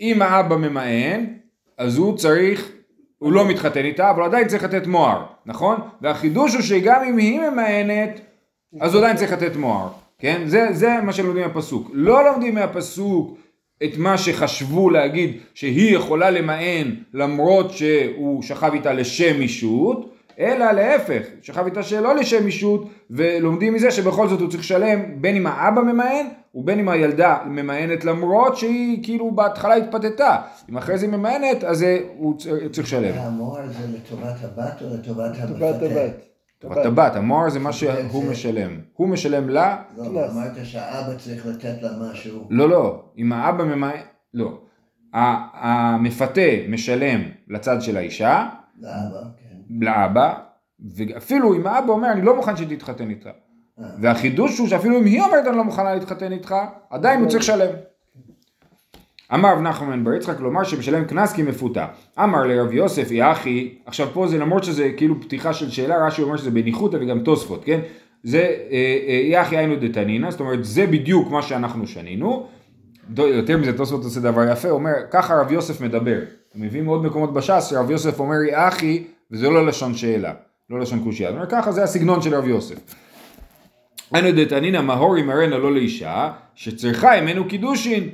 אם 0.00 0.22
האבא 0.22 0.56
ממאן, 0.56 1.24
אז 1.78 1.96
הוא 1.96 2.16
צריך, 2.16 2.72
הוא 3.18 3.32
לא 3.32 3.48
מתחתן 3.48 3.84
איתה, 3.84 4.10
אבל 4.10 4.22
עדיין 4.22 4.48
צריך 4.48 4.64
לתת 4.64 4.86
מוהר, 4.86 5.22
נכון? 5.46 5.76
והחידוש 6.00 6.54
הוא 6.54 6.62
שגם 6.62 7.02
אם 7.08 7.16
היא 7.16 7.40
ממאנת, 7.40 8.20
אז 8.80 8.94
עדיין 8.94 9.16
צריך 9.16 9.32
לתת 9.32 9.56
מוהר, 9.56 9.88
כן? 10.18 10.42
זה, 10.46 10.68
זה 10.72 11.00
מה 11.02 11.12
שלומדים 11.12 11.42
מהפסוק. 11.42 11.90
לא 11.92 12.24
לומדים 12.24 12.54
מהפסוק 12.54 13.38
את 13.84 13.96
מה 13.96 14.18
שחשבו 14.18 14.90
להגיד 14.90 15.36
שהיא 15.54 15.96
יכולה 15.96 16.30
למאן 16.30 16.94
למרות 17.14 17.70
שהוא 17.70 18.42
שכב 18.42 18.70
איתה 18.72 18.92
לשם 18.92 19.40
אישות, 19.40 20.12
אלא 20.38 20.72
להפך, 20.72 21.22
שכב 21.42 21.64
איתה 21.64 21.82
שלא 21.82 22.14
לשם 22.14 22.46
אישות, 22.46 22.88
ולומדים 23.10 23.74
מזה 23.74 23.90
שבכל 23.90 24.28
זאת 24.28 24.40
הוא 24.40 24.50
צריך 24.50 24.62
לשלם 24.62 25.22
בין 25.22 25.36
אם 25.36 25.46
האבא 25.46 25.82
ממאן 25.82 26.26
ובין 26.54 26.78
אם 26.78 26.88
הילדה 26.88 27.38
ממאנת 27.46 28.04
למרות 28.04 28.56
שהיא 28.56 29.04
כאילו 29.04 29.30
בהתחלה 29.30 29.74
התפתתה. 29.74 30.36
אם 30.70 30.76
אחרי 30.76 30.98
זה 30.98 31.06
היא 31.06 31.12
ממאנת 31.12 31.64
אז 31.64 31.84
הוא 32.16 32.38
צריך 32.72 32.86
לשלם. 32.86 33.14
המוהר 33.14 33.66
זה 33.66 33.96
לטובת 33.96 34.36
הבת 34.42 34.82
או 34.82 34.86
לטובת 34.94 35.32
טובת 35.48 35.82
המפתה? 35.82 35.86
הבת. 35.86 36.35
הבת, 36.64 37.16
המוהר 37.16 37.50
זה 37.50 37.58
מה 37.58 37.72
שהוא 37.72 38.24
משלם. 38.30 38.80
הוא 38.92 39.08
משלם 39.08 39.48
לה, 39.48 39.82
לא, 39.96 40.04
קנס. 40.04 40.32
אמרת 40.32 40.52
שהאבא 40.64 41.18
צריך 41.18 41.46
לתת 41.46 41.82
לה 41.82 41.90
משהו. 42.00 42.46
לא 42.50 42.68
לא, 42.68 43.04
אם 43.18 43.32
האבא 43.32 43.64
ממאן, 43.64 43.90
לא. 44.34 44.60
המפתה 45.12 46.40
משלם 46.68 47.20
לצד 47.48 47.82
של 47.82 47.96
האישה, 47.96 48.48
לאבא, 48.80 49.22
כן. 49.36 49.84
לאבא, 49.86 50.34
ואפילו 50.96 51.54
אם 51.54 51.66
האבא 51.66 51.92
אומר 51.92 52.12
אני 52.12 52.22
לא 52.22 52.36
מוכן 52.36 52.56
שתתחתן 52.56 53.10
איתך. 53.10 53.26
אה. 53.26 53.84
והחידוש 54.00 54.58
הוא 54.58 54.68
שאפילו 54.68 54.98
אם 54.98 55.04
היא 55.04 55.22
אומרת 55.22 55.46
אני 55.46 55.56
לא 55.56 55.64
מוכנה 55.64 55.94
להתחתן 55.94 56.32
איתך, 56.32 56.54
עדיין 56.90 57.20
הוא 57.20 57.28
צריך 57.28 57.42
לשלם. 57.42 57.74
אמר 59.34 59.52
רב 59.52 59.60
נחמן 59.60 60.04
בר 60.04 60.14
יצחק 60.14 60.40
לומר 60.40 60.64
שמשלם 60.64 61.04
קנס 61.04 61.32
כי 61.32 61.42
מפותה. 61.42 61.86
אמר 62.18 62.46
לרב 62.46 62.72
יוסף 62.72 63.10
יא 63.10 63.24
אחי, 63.32 63.74
עכשיו 63.86 64.08
פה 64.12 64.26
זה 64.26 64.38
למרות 64.38 64.64
שזה 64.64 64.90
כאילו 64.96 65.20
פתיחה 65.20 65.52
של 65.52 65.70
שאלה, 65.70 66.06
רש"י 66.06 66.22
אומר 66.22 66.36
שזה 66.36 66.50
בניחותא 66.50 66.96
וגם 67.00 67.20
תוספות, 67.20 67.64
כן? 67.64 67.80
זה 68.22 68.38
אה, 68.38 68.98
אה, 69.08 69.20
יא 69.30 69.40
אחי 69.40 69.56
היינו 69.56 69.76
דתנינא, 69.76 70.30
זאת 70.30 70.40
אומרת 70.40 70.64
זה 70.64 70.86
בדיוק 70.86 71.30
מה 71.30 71.42
שאנחנו 71.42 71.86
שנינו. 71.86 72.46
יותר 73.18 73.56
מזה 73.56 73.76
תוספות 73.76 74.04
עושה 74.04 74.20
דבר 74.20 74.52
יפה, 74.52 74.70
אומר 74.70 74.92
ככה 75.10 75.40
רב 75.40 75.52
יוסף 75.52 75.80
מדבר. 75.80 76.18
הם 76.54 76.62
מביאים 76.62 76.86
עוד 76.86 77.04
מקומות 77.04 77.32
בש"ס 77.34 77.66
שרב 77.70 77.90
יוסף 77.90 78.20
אומר 78.20 78.42
יא 78.42 78.56
אחי 78.68 79.02
וזה 79.30 79.50
לא 79.50 79.66
לשון 79.66 79.94
שאלה, 79.94 80.32
לא 80.70 80.80
לשון 80.80 81.04
קושייה. 81.04 81.28
זאת 81.28 81.36
אומרת 81.36 81.50
ככה 81.50 81.72
זה 81.72 81.82
הסגנון 81.82 82.22
של 82.22 82.34
רב 82.34 82.48
יוסף. 82.48 82.76
אנן 84.14 84.28
דתנינא 84.36 84.80
מהור 84.80 85.18
ימהרנה 85.18 85.58
לו 85.58 85.74
לאישה, 85.74 86.32
שצריכה 86.54 87.16
הימנו 87.16 87.48
קידושין. 87.48 88.08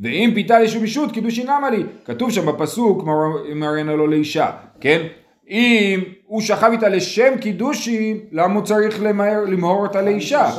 ואם 0.00 0.30
פיתה 0.34 0.58
לשם 0.58 0.80
אישות 0.80 1.12
קידושין 1.12 1.46
למה 1.46 1.70
לי? 1.70 1.82
כתוב 2.04 2.30
שם 2.30 2.46
בפסוק 2.46 3.04
ימהרנה 3.50 3.96
לו 3.96 4.08
לאישה, 4.08 4.50
כן? 4.80 5.06
אם 5.50 6.00
הוא 6.26 6.40
שכב 6.40 6.70
איתה 6.72 6.88
לשם 6.88 7.32
קידושין, 7.40 8.18
למה 8.32 8.54
הוא 8.54 8.62
צריך 8.62 9.02
למהר, 9.02 9.44
למהור 9.44 9.82
אותה 9.86 10.02
לאישה? 10.02 10.50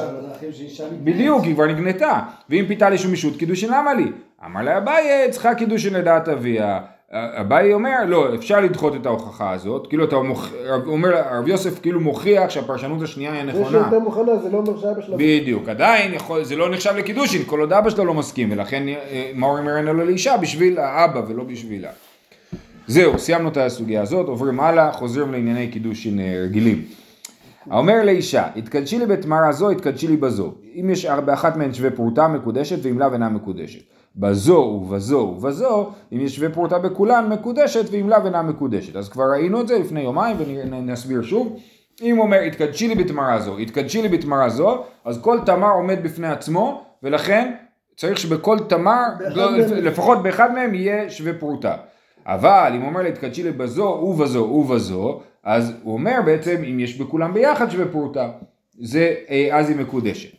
בדיוק, 1.03 1.43
היא 1.43 1.53
כבר 1.53 1.65
נקנתה. 1.65 2.19
ואם 2.49 2.65
פיתה 2.67 2.89
לשם 2.89 3.08
אישות 3.08 3.37
קידושין 3.37 3.69
למה 3.69 3.93
לי? 3.93 4.05
אמר 4.45 4.61
לה 4.61 4.77
אביי, 4.77 5.31
צריכה 5.31 5.55
קידושין 5.55 5.93
לדעת 5.93 6.29
אביה. 6.29 6.79
אביי 7.15 7.73
אומר, 7.73 8.05
לא, 8.07 8.35
אפשר 8.35 8.59
לדחות 8.59 8.95
את 8.95 9.05
ההוכחה 9.05 9.51
הזאת, 9.51 9.87
כאילו 9.87 10.03
אתה 10.03 10.19
מוכ... 10.19 10.51
הוא 10.85 10.93
אומר, 10.93 11.17
הרב 11.17 11.47
יוסף 11.47 11.79
כאילו 11.81 11.99
מוכיח 11.99 12.49
שהפרשנות 12.49 13.01
השנייה 13.01 13.33
היא 13.33 13.43
זה 13.43 13.51
הנכונה. 13.51 13.79
שהייתה 13.79 13.99
מוכנה 13.99 14.37
זה 14.37 14.49
לא 14.49 14.57
אומר 14.57 14.79
שאבא 14.79 15.01
שלה... 15.01 15.17
בדיוק, 15.17 15.69
עדיין 15.69 16.13
יכול, 16.13 16.43
זה 16.43 16.55
לא 16.55 16.69
נחשב 16.69 16.93
לקידושין, 16.97 17.41
כל 17.45 17.59
עוד 17.59 17.73
אבא 17.73 17.89
שלו 17.89 18.05
לא 18.05 18.13
מסכים, 18.13 18.51
ולכן 18.51 18.87
אה, 18.87 19.31
מאור 19.35 19.59
ימרנה 19.59 19.93
לו 19.93 20.05
לאישה 20.05 20.37
בשביל 20.37 20.79
האבא 20.79 21.21
ולא 21.27 21.43
בשבילה. 21.43 21.89
זהו, 22.87 23.19
סיימנו 23.19 23.49
את 23.49 23.57
הסוגיה 23.57 24.01
הזאת, 24.01 24.27
עוברים 24.27 24.59
הלאה, 24.59 24.91
חוזרים 24.91 25.31
לענייני 25.31 25.67
קידושין 25.67 26.19
אה, 26.19 26.41
רגילים. 26.43 26.81
האומר 27.69 28.03
לאישה, 28.03 28.47
התקדשי 28.55 28.99
לי 28.99 29.05
בתמרה 29.05 29.51
זו, 29.51 29.69
התקדשי 29.69 30.07
לי 30.07 30.17
בזו. 30.17 30.53
אם 30.81 30.89
יש 30.89 31.05
באחת 31.05 31.57
מהן 31.57 31.73
שווה 31.73 31.91
פרוטה 31.91 32.27
מקודשת 32.27 32.77
ואם 32.81 32.99
לאו 32.99 33.13
אינה 33.13 33.29
מקודשת. 33.29 33.94
בזו 34.17 34.53
ובזו 34.53 35.17
ובזו, 35.37 35.91
אם 36.13 36.21
יש 36.21 36.35
שווה 36.35 36.49
פרוטה 36.49 36.79
בכולן 36.79 37.29
מקודשת 37.29 37.85
ואם 37.91 38.09
לאו 38.09 38.25
אינה 38.25 38.41
מקודשת. 38.41 38.95
אז 38.95 39.09
כבר 39.09 39.23
ראינו 39.31 39.61
את 39.61 39.67
זה 39.67 39.79
לפני 39.79 40.01
יומיים 40.01 40.37
ונסביר 40.39 41.21
שוב. 41.21 41.59
אם 42.01 42.15
הוא 42.15 42.23
אומר 42.23 42.39
התקדשי 42.39 42.87
לי 42.87 42.95
בתמרה 42.95 43.39
זו, 43.39 43.57
התקדשי 43.57 44.01
לי 44.01 44.07
בתמרה 44.07 44.49
זו, 44.49 44.83
אז 45.05 45.21
כל 45.21 45.39
תמר 45.45 45.71
עומד 45.71 46.03
בפני 46.03 46.27
עצמו 46.27 46.83
ולכן 47.03 47.53
צריך 47.97 48.17
שבכל 48.17 48.59
תמר, 48.59 49.03
לא, 49.19 49.57
לפחות 49.57 50.23
באחד 50.23 50.53
מהם 50.53 50.73
יהיה 50.73 51.09
שווה 51.09 51.33
פרוטה. 51.33 51.75
אבל 52.25 52.71
אם 52.75 52.81
הוא 52.81 52.89
אומר 52.89 53.01
לה 53.01 53.09
התקדשי 53.09 53.43
לי 53.43 53.51
בזו 53.51 53.83
ובזו 53.83 54.39
ובזו, 54.39 55.21
אז 55.43 55.73
הוא 55.83 55.93
אומר 55.93 56.19
בעצם 56.25 56.63
אם 56.69 56.79
יש 56.79 56.97
בכולם 56.97 57.33
ביחד 57.33 57.71
שווה 57.71 57.85
פרוטה, 57.85 58.29
זה 58.79 59.15
אה, 59.29 59.47
אז 59.51 59.69
היא 59.69 59.77
מקודשת. 59.77 60.29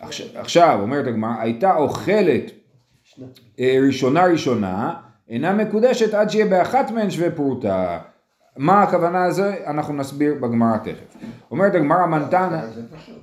עכשיו, 0.00 0.26
עכשיו 0.34 0.78
אומרת 0.82 1.06
הגמרא, 1.06 1.34
הייתה 1.40 1.76
אוכלת 1.76 2.50
ראשונה 3.86 4.24
ראשונה, 4.24 4.94
אינה 5.28 5.52
מקודשת 5.52 6.14
עד 6.14 6.30
שיהיה 6.30 6.46
באחת 6.46 6.90
מהן 6.90 7.10
שווה 7.10 7.30
פרוטה. 7.30 7.98
מה 8.56 8.82
הכוונה 8.82 9.28
לזה? 9.28 9.54
אנחנו 9.66 9.94
נסביר 9.94 10.34
בגמרא 10.34 10.76
תכף. 10.76 11.16
אומרת 11.50 11.74
הגמרא 11.74 12.06
זה 12.74 12.82
פשוט. 12.96 13.14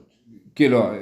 כאילו, 0.56 0.84
אה, 0.84 0.98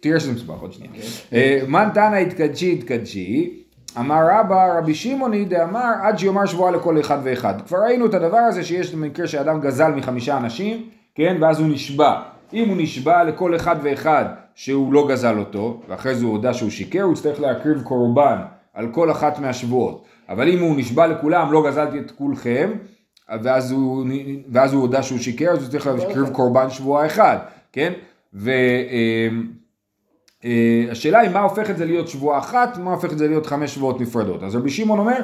תראה 0.00 0.20
שזה 0.20 0.32
מסובך 0.32 0.60
עוד 0.60 0.72
שנייה. 0.72 0.92
אה, 1.32 1.60
מן 1.68 1.88
תנא 1.94 2.16
התקדשי 2.16 2.72
התקדשי, 2.72 3.64
אמר 3.98 4.28
רבא 4.30 4.78
רבי 4.78 4.94
שמעוני 4.94 5.44
דאמר 5.44 5.92
עד 6.02 6.18
שיאמר 6.18 6.46
שבועה 6.46 6.70
לכל 6.70 7.00
אחד 7.00 7.18
ואחד. 7.22 7.54
כבר 7.66 7.78
ראינו 7.78 8.06
את 8.06 8.14
הדבר 8.14 8.38
הזה 8.38 8.64
שיש 8.64 8.94
מקרה 8.94 9.26
שאדם 9.26 9.60
גזל 9.60 9.90
מחמישה 9.90 10.36
אנשים, 10.36 10.88
כן, 11.14 11.36
ואז 11.40 11.60
הוא 11.60 11.68
נשבע. 11.68 12.22
אם 12.52 12.68
הוא 12.68 12.76
נשבע 12.80 13.24
לכל 13.24 13.56
אחד 13.56 13.76
ואחד 13.82 14.24
שהוא 14.54 14.92
לא 14.92 15.08
גזל 15.08 15.38
אותו, 15.38 15.80
ואחרי 15.88 16.14
זה 16.14 16.24
הוא 16.24 16.32
הודה 16.32 16.54
שהוא 16.54 16.70
שיקר, 16.70 17.02
הוא 17.02 17.12
יצטרך 17.12 17.40
להקריב 17.40 17.82
קורבן 17.82 18.38
על 18.74 18.88
כל 18.92 19.10
אחת 19.10 19.38
מהשבועות. 19.38 20.04
אבל 20.28 20.48
אם 20.48 20.58
הוא 20.58 20.76
נשבע 20.76 21.06
לכולם, 21.06 21.52
לא 21.52 21.64
גזלתי 21.66 21.98
את 21.98 22.10
כולכם, 22.10 22.70
ואז 23.42 23.72
הוא, 23.72 24.06
ואז 24.52 24.72
הוא 24.72 24.82
הודה 24.82 25.02
שהוא 25.02 25.18
שיקר, 25.18 25.50
אז 25.50 25.62
הוא 25.62 25.68
צריך 25.70 25.86
להקריב 25.86 26.28
קורבן 26.28 26.70
שבועה 26.70 27.06
אחד, 27.06 27.36
כן? 27.72 27.92
והשאלה 30.42 31.18
היא 31.18 31.30
מה 31.30 31.40
הופך 31.40 31.70
את 31.70 31.76
זה 31.76 31.84
להיות 31.84 32.08
שבועה 32.08 32.38
אחת, 32.38 32.78
מה 32.78 32.90
הופך 32.90 33.12
את 33.12 33.18
זה 33.18 33.28
להיות 33.28 33.46
חמש 33.46 33.74
שבועות 33.74 34.00
נפרדות. 34.00 34.42
אז 34.42 34.56
רבי 34.56 34.70
שמעון 34.70 34.98
אומר, 34.98 35.20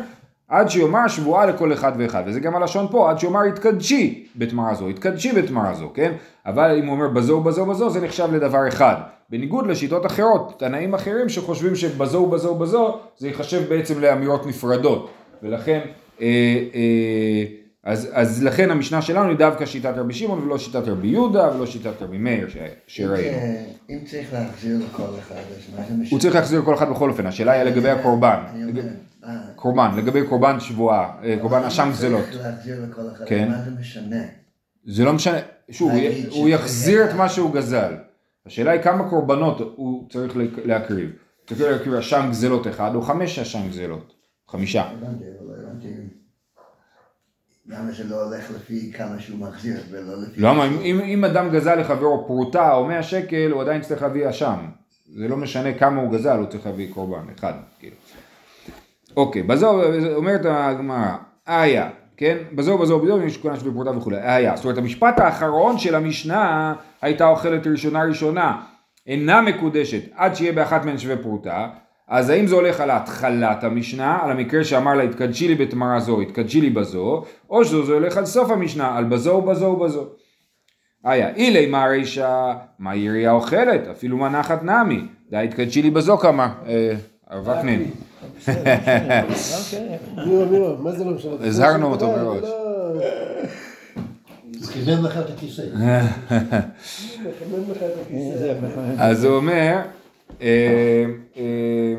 עד 0.48 0.68
שיאמר 0.70 1.08
שבועה 1.08 1.46
לכל 1.46 1.72
אחד 1.72 1.92
ואחד, 1.98 2.22
וזה 2.26 2.40
גם 2.40 2.56
הלשון 2.56 2.86
פה, 2.90 3.10
עד 3.10 3.18
שיאמר 3.18 3.42
התקדשי 3.42 4.26
בתמרה 4.36 4.74
זו, 4.74 4.88
התקדשי 4.88 5.32
בתמרה 5.32 5.74
זו, 5.74 5.90
כן? 5.94 6.12
אבל 6.46 6.76
אם 6.78 6.86
הוא 6.86 6.94
אומר 6.94 7.08
בזו 7.08 7.32
ובזו 7.34 7.60
ובזו, 7.62 7.90
זה 7.90 8.00
נחשב 8.00 8.28
לדבר 8.34 8.68
אחד. 8.68 8.94
בניגוד 9.30 9.66
לשיטות 9.66 10.06
אחרות, 10.06 10.54
תנאים 10.58 10.94
אחרים 10.94 11.28
שחושבים 11.28 11.74
שבזו 11.76 12.18
ובזו 12.18 12.48
ובזו, 12.48 12.96
זה 13.18 13.28
ייחשב 13.28 13.68
בעצם 13.68 14.00
לאמירות 14.00 14.46
נפרדות. 14.46 15.10
ולכן, 15.42 15.80
אה, 16.20 16.26
אה, 16.74 17.44
אז, 17.84 18.08
אז 18.12 18.44
לכן 18.44 18.70
המשנה 18.70 19.02
שלנו 19.02 19.28
היא 19.28 19.38
דווקא 19.38 19.66
שיטת 19.66 19.92
רבי 19.96 20.14
שמעון 20.14 20.38
ולא 20.42 20.58
שיטת 20.58 20.88
רבי 20.88 21.08
יהודה 21.08 21.50
ולא 21.56 21.66
שיטת 21.66 22.02
רבי 22.02 22.18
מאיר 22.18 22.48
ש- 22.48 22.56
שראינו. 22.86 23.36
אם- 23.38 23.54
אם 23.90 24.04
צריך 24.04 24.32
להחזיר 24.32 24.76
לכל 24.92 25.02
אחד, 25.18 25.34
אז 25.34 25.74
מה 25.78 25.84
זה 25.88 25.94
משנה? 25.94 26.08
הוא 26.10 26.20
צריך 26.20 26.34
להחזיר 26.34 26.62
כל 26.64 26.74
אחד 26.74 26.90
בכל 26.90 27.10
אופן, 27.10 27.26
השאלה 27.26 27.52
היא 27.52 27.62
לגבי 27.62 27.90
הקורבן. 27.90 28.38
אה, 29.26 29.30
קורבן, 29.56 29.90
לגבי 29.96 30.26
קורבן 30.26 30.60
שבועה, 30.60 31.16
אה, 31.24 31.36
קורבן 31.40 31.62
אשם 31.62 31.88
גזלות. 31.92 32.24
להחזיר 32.32 32.86
לכל 32.90 33.00
אחד, 33.12 33.24
כן. 33.26 33.48
מה 33.50 33.62
זה 33.64 33.70
משנה? 33.80 34.22
זה 34.86 35.04
לא 35.04 35.12
משנה, 35.12 35.38
שוב, 35.70 35.90
הוא- 36.30 36.48
יחזיר 36.48 37.04
את 37.10 37.14
מה 37.14 37.28
שהוא 37.28 37.54
גזל. 37.54 37.94
השאלה 38.46 38.70
היא 38.70 38.82
כמה 38.82 39.08
קורבנות 39.10 39.60
הוא 39.76 40.08
צריך 40.10 40.36
להק- 40.36 40.58
להקריב. 40.66 41.10
צריך 41.46 41.60
להקריב 41.60 41.94
אשם 41.94 42.26
גזלות 42.30 42.66
אחד 42.66 42.94
או 42.94 43.02
חמש 43.02 43.38
אשם 43.38 43.68
גזלות. 43.68 44.14
חמישה. 44.48 44.90
למה 47.66 47.92
זה 47.92 48.04
לא 48.04 48.24
הולך 48.24 48.50
לפי 48.50 48.92
כמה 48.92 49.20
שהוא 49.20 49.38
מחזיר, 49.38 49.76
ולא 49.90 50.22
לפי... 50.22 50.40
למה? 50.40 50.66
אם- 50.66 50.80
אם, 50.80 51.00
אם 51.00 51.24
אדם 51.24 51.50
גזל 51.52 51.74
לחברו 51.80 52.24
פרוטה 52.26 52.74
או 52.74 52.84
100 52.86 53.02
שקל, 53.02 53.50
הוא 53.50 53.62
עדיין 53.62 53.82
צריך 53.82 54.02
להביא 54.02 54.30
אשם. 54.30 54.56
זה 55.16 55.28
לא 55.28 55.36
משנה 55.36 55.78
כמה 55.78 56.00
הוא 56.00 56.12
גזל, 56.12 56.38
הוא 56.38 56.46
צריך 56.46 56.66
להביא 56.66 56.94
קורבן, 56.94 57.24
אחד, 57.38 57.52
כאילו. 57.78 57.96
אוקיי, 59.16 59.42
בזו 59.42 59.82
אומרת 60.14 60.40
הגמרא, 60.44 61.16
איה, 61.48 61.90
כן? 62.16 62.36
בזו 62.52 62.78
בזו 62.78 62.98
בזו, 62.98 63.22
יש 63.22 63.38
כהונה 63.38 63.60
שווה 63.60 63.72
פרוטה 63.72 63.90
וכולי, 63.96 64.16
איה. 64.16 64.56
זאת 64.56 64.64
אומרת, 64.64 64.78
המשפט 64.78 65.18
האחרון 65.18 65.78
של 65.78 65.94
המשנה 65.94 66.74
הייתה 67.02 67.26
אוכלת 67.26 67.66
ראשונה 67.66 68.02
ראשונה, 68.04 68.60
אינה 69.06 69.40
מקודשת 69.40 70.02
עד 70.14 70.34
שיהיה 70.34 70.52
באחת 70.52 70.84
מהן 70.84 70.98
שווה 70.98 71.16
פרוטה. 71.16 71.68
אז 72.08 72.30
האם 72.30 72.46
זה 72.46 72.54
הולך 72.54 72.80
על 72.80 72.90
התחלת 72.90 73.64
המשנה, 73.64 74.18
על 74.22 74.30
המקרה 74.30 74.64
שאמר 74.64 74.94
לה 74.94 75.02
התקדשי 75.02 75.48
לי 75.48 75.54
בתמרה 75.54 76.00
זו, 76.00 76.20
התקדשי 76.20 76.60
לי 76.60 76.70
בזו, 76.70 77.22
או 77.50 77.64
שזה 77.64 77.92
הולך 77.92 78.16
על 78.16 78.26
סוף 78.26 78.50
המשנה, 78.50 78.96
על 78.96 79.04
בזו 79.04 79.30
ובזו 79.30 79.66
ובזו. 79.66 80.04
איה, 81.06 81.34
אילי 81.34 81.66
מה 81.66 81.84
הרישא, 81.84 82.52
מה 82.78 82.92
עירייה 82.92 83.32
אוכלת, 83.32 83.88
אפילו 83.90 84.16
מנחת 84.16 84.62
נמי, 84.62 85.02
די 85.30 85.36
התקדשי 85.36 85.82
לי 85.82 85.90
בזו 85.90 86.18
כמה, 86.18 86.52
אה, 86.66 86.94
וקנין. 87.42 87.90
מירה, 90.26 90.74
מה 90.78 90.92
זה 90.92 91.04
לא 91.04 91.10
משנה? 91.10 91.32
הזהרנו 91.40 91.86
אותו 91.90 92.06
זה 92.06 92.22
מראש. 92.22 92.42
לא- 92.42 92.94
לך 95.02 95.18
את 95.18 95.30
הכיסא. 95.36 95.62
הכיסא. 98.06 98.92
אז 98.98 99.24
הוא 99.24 99.36
אומר, 99.36 99.76
אה, 100.42 101.04
אה, 101.36 101.94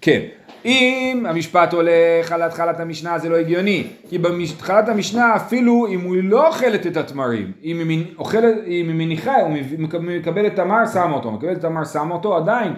כן, 0.00 0.20
אם 0.64 1.26
המשפט 1.28 1.72
הולך 1.72 2.32
על 2.32 2.42
התחלת 2.42 2.80
המשנה 2.80 3.18
זה 3.18 3.28
לא 3.28 3.36
הגיוני, 3.36 3.86
כי 4.08 4.18
בהתחלת 4.18 4.88
המשנה 4.88 5.36
אפילו 5.36 5.86
אם 5.90 6.00
הוא 6.00 6.16
לא 6.22 6.46
אוכלת 6.48 6.86
את 6.86 6.96
התמרים, 6.96 7.52
אם 7.64 7.88
היא 7.88 8.04
אוכלת, 8.18 8.54
אם 8.66 8.88
היא 8.88 8.94
מניחה, 8.94 9.40
הוא 9.40 9.50
מק- 9.78 9.94
מקבלת 9.94 10.56
תמר, 10.56 10.86
שמה 10.92 11.12
אותו, 11.14 11.30
מקבלת 11.30 11.60
תמר, 11.60 11.84
שמה 11.84 12.14
אותו, 12.14 12.36
עדיין 12.36 12.72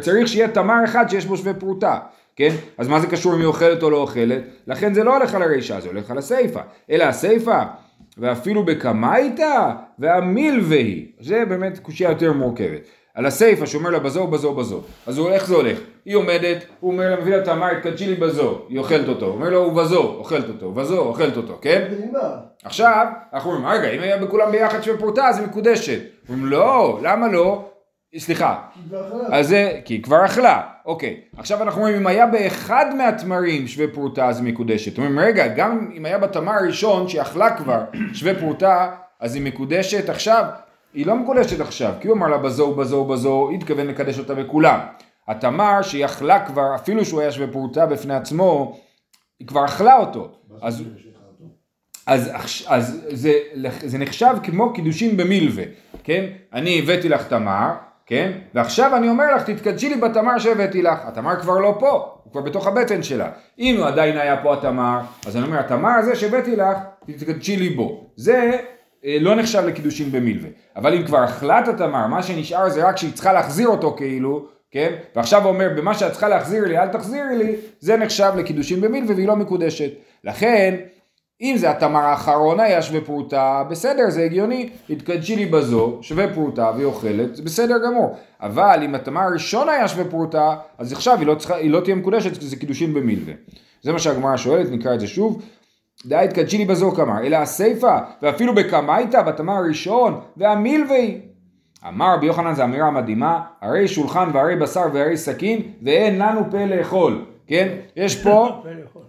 צריך 0.00 0.28
שיהיה 0.28 0.48
תמר 0.48 0.84
אחד 0.84 1.08
שיש 1.08 1.26
בו 1.26 1.36
שווה 1.36 1.54
פרוטה, 1.54 1.98
כן? 2.36 2.50
אז 2.78 2.88
מה 2.88 3.00
זה 3.00 3.06
קשור 3.06 3.34
אם 3.34 3.38
היא 3.38 3.46
אוכלת 3.46 3.82
או 3.82 3.90
לא 3.90 3.96
אוכלת? 3.96 4.42
לכן 4.66 4.94
זה 4.94 5.04
לא 5.04 5.16
הולך 5.16 5.34
על 5.34 5.42
הרישה, 5.42 5.80
זה 5.80 5.88
הולך 5.88 6.10
על 6.10 6.18
הסיפה, 6.18 6.60
אלא 6.90 7.04
הסיפה 7.04 7.62
ואפילו 8.18 8.64
בקמייתא 8.64 9.70
והמילווהי, 9.98 11.12
זה 11.20 11.44
באמת 11.48 11.78
קושייה 11.78 12.10
יותר 12.10 12.32
מורכבת. 12.32 12.80
על 13.14 13.26
הסיפה 13.26 13.66
שאומר 13.66 13.90
לה 13.90 13.98
בזו 13.98 14.26
בזו 14.26 14.54
בזו, 14.54 14.80
אז 15.06 15.18
הוא, 15.18 15.30
איך 15.30 15.46
זה 15.46 15.54
הולך? 15.54 15.78
היא 16.04 16.16
עומדת, 16.16 16.64
הוא 16.80 16.92
אומר 16.92 17.10
לה 17.10 17.20
מביא 17.20 17.36
לה 17.36 17.44
תמר, 17.44 17.66
התקדשי 17.66 18.06
לי 18.06 18.14
בזו, 18.14 18.62
היא 18.68 18.78
אוכלת 18.78 19.08
אותו, 19.08 19.26
הוא 19.26 19.34
אומר 19.34 19.50
לו 19.50 19.64
הוא 19.64 19.72
בזו, 19.72 20.02
אוכלת 20.02 20.48
אותו, 20.48 20.72
בזו, 20.72 20.98
אוכלת 20.98 21.36
אותו, 21.36 21.58
כן? 21.60 21.88
עכשיו, 22.64 23.06
אנחנו 23.32 23.52
אומרים, 23.52 23.66
רגע, 23.66 23.90
אם 23.90 24.00
היה 24.00 24.16
בכולם 24.18 24.52
ביחד 24.52 24.82
שווה 24.82 24.98
פרוטה, 24.98 25.28
אז 25.28 25.38
היא 25.38 25.46
מקודשת. 25.46 26.00
אומרים, 26.28 26.46
לא, 26.46 26.98
למה 27.02 27.28
לא? 27.28 27.64
סליחה. 28.16 28.60
אז 29.32 29.48
זה, 29.48 29.80
כי 29.84 29.94
היא 29.94 30.02
כבר 30.02 30.24
אכלה, 30.24 30.62
אוקיי. 30.86 31.20
עכשיו 31.36 31.62
אנחנו 31.62 31.80
אומרים, 31.80 31.96
אם 31.96 32.06
היה 32.06 32.26
באחד 32.26 32.86
מהתמרים 32.96 33.66
שווה 33.66 33.86
פרוטה, 33.94 34.28
אז 34.28 34.40
היא 34.40 34.52
מקודשת. 34.52 34.98
אומרים, 34.98 35.18
רגע, 35.18 35.48
גם 35.48 35.90
אם 35.96 36.04
היה 36.04 36.18
בתמר 36.18 36.52
הראשון, 36.52 37.08
שהיא 37.08 37.22
אכלה 37.22 37.56
כבר, 37.56 37.84
שווה 38.12 38.34
פרוטה, 38.34 38.94
אז 39.20 39.34
היא 39.34 39.42
מקודשת 39.42 40.08
עכשיו? 40.08 40.44
היא 40.94 41.06
לא 41.06 41.16
מקודשת 41.16 41.60
עכשיו, 41.60 41.92
כי 42.00 42.08
הוא 42.08 42.16
אמר 42.16 42.26
לה 42.26 42.38
בזו, 42.38 42.74
בזו, 42.74 43.04
בזו, 43.04 43.48
היא 43.48 43.58
התכוון 43.58 43.86
לקדש 43.86 44.18
אותה 44.18 44.34
בכולם. 44.34 44.80
התמר 45.28 45.82
שהיא 45.82 46.04
אכלה 46.04 46.46
כבר, 46.46 46.74
אפילו 46.74 47.04
שהוא 47.04 47.20
היה 47.20 47.32
שווה 47.32 47.52
פרוטה 47.52 47.86
בפני 47.86 48.14
עצמו, 48.14 48.80
היא 49.40 49.48
כבר 49.48 49.64
אכלה 49.64 49.96
אותו. 49.96 50.28
אז, 50.62 50.82
אז, 52.06 52.64
אז 52.66 53.06
זה, 53.08 53.32
זה 53.84 53.98
נחשב 53.98 54.34
כמו 54.42 54.72
קידושין 54.72 55.16
במילווה, 55.16 55.64
כן? 56.04 56.24
אני 56.52 56.78
הבאתי 56.78 57.08
לך 57.08 57.28
תמר, 57.28 57.72
כן? 58.08 58.32
ועכשיו 58.54 58.96
אני 58.96 59.08
אומר 59.08 59.34
לך, 59.34 59.42
תתקדשי 59.50 59.88
לי 59.88 59.96
בתמר 59.96 60.38
שהבאתי 60.38 60.82
לך. 60.82 60.98
התמר 61.04 61.40
כבר 61.40 61.58
לא 61.58 61.76
פה, 61.78 62.14
הוא 62.24 62.32
כבר 62.32 62.40
בתוך 62.40 62.66
הבטן 62.66 63.02
שלה. 63.02 63.30
אם 63.58 63.76
הוא 63.76 63.86
עדיין 63.86 64.18
היה 64.18 64.36
פה 64.42 64.54
התמר, 64.54 65.00
אז 65.26 65.36
אני 65.36 65.44
אומר, 65.44 65.58
התמר 65.58 65.90
הזה 65.90 66.16
שהבאתי 66.16 66.56
לך, 66.56 66.78
תתקדשי 67.06 67.56
לי 67.56 67.68
בו. 67.68 68.06
זה 68.16 68.50
אה, 69.04 69.16
לא 69.20 69.36
נחשב 69.36 69.62
לקידושין 69.66 70.12
במילווה. 70.12 70.48
אבל 70.76 70.94
אם 70.94 71.06
כבר 71.06 71.24
אכלה 71.24 71.60
את 71.60 71.68
התמר, 71.68 72.06
מה 72.06 72.22
שנשאר 72.22 72.68
זה 72.68 72.88
רק 72.88 72.96
שהיא 72.96 73.12
צריכה 73.12 73.32
להחזיר 73.32 73.68
אותו 73.68 73.94
כאילו, 73.96 74.46
כן? 74.70 74.92
ועכשיו 75.16 75.42
הוא 75.42 75.48
אומר, 75.48 75.68
במה 75.76 75.94
שאת 75.94 76.10
צריכה 76.10 76.28
להחזיר 76.28 76.64
לי, 76.64 76.78
אל 76.78 76.88
תחזירי 76.88 77.36
לי, 77.36 77.56
זה 77.80 77.96
נחשב 77.96 78.32
לקידושין 78.36 78.80
במילווה 78.80 79.14
והיא 79.14 79.28
לא 79.28 79.36
מקודשת. 79.36 79.90
לכן, 80.24 80.74
אם 81.40 81.54
זה 81.56 81.70
התמר 81.70 82.00
האחרון 82.00 82.60
היה 82.60 82.82
שווה 82.82 83.00
פרוטה, 83.00 83.64
בסדר, 83.70 84.10
זה 84.10 84.22
הגיוני, 84.22 84.68
התקדשי 84.90 85.36
לי 85.36 85.46
בזו, 85.46 85.98
שווה 86.02 86.34
פרוטה 86.34 86.70
והיא 86.74 86.84
אוכלת, 86.84 87.36
זה 87.36 87.42
בסדר 87.42 87.74
גמור. 87.86 88.16
אבל 88.40 88.80
אם 88.84 88.94
התמר 88.94 89.20
הראשון 89.20 89.68
היה 89.68 89.88
שווה 89.88 90.04
פרוטה, 90.04 90.56
אז 90.78 90.92
עכשיו 90.92 91.18
היא 91.18 91.26
לא, 91.26 91.34
צריכה, 91.34 91.56
היא 91.56 91.70
לא 91.70 91.80
תהיה 91.80 91.96
מקודשת, 91.96 92.38
כי 92.38 92.46
זה 92.46 92.56
קידושין 92.56 92.94
במילווה. 92.94 93.34
זה 93.82 93.92
מה 93.92 93.98
שהגמרא 93.98 94.36
שואלת, 94.36 94.70
נקרא 94.70 94.94
את 94.94 95.00
זה 95.00 95.06
שוב. 95.06 95.42
דאי 96.06 96.24
התקדשי 96.24 96.58
לי 96.58 96.64
בזו 96.64 96.90
כמר, 96.90 97.26
אלא 97.26 97.36
הסיפה, 97.36 97.98
ואפילו 98.22 98.54
בקמייתא, 98.54 99.22
בתמר 99.22 99.52
הראשון, 99.52 100.20
והמילווי. 100.36 101.20
אמר 101.88 102.14
רבי 102.14 102.26
יוחנן, 102.26 102.54
זו 102.54 102.64
אמירה 102.64 102.90
מדהימה, 102.90 103.40
הרי 103.60 103.88
שולחן 103.88 104.30
והרי 104.32 104.56
בשר 104.56 104.84
והרי 104.92 105.16
סכין, 105.16 105.62
ואין 105.82 106.18
לנו 106.18 106.40
פה 106.50 106.64
לאכול. 106.64 107.24
כן? 107.48 107.68
יש 107.96 108.22
פה, 108.22 108.62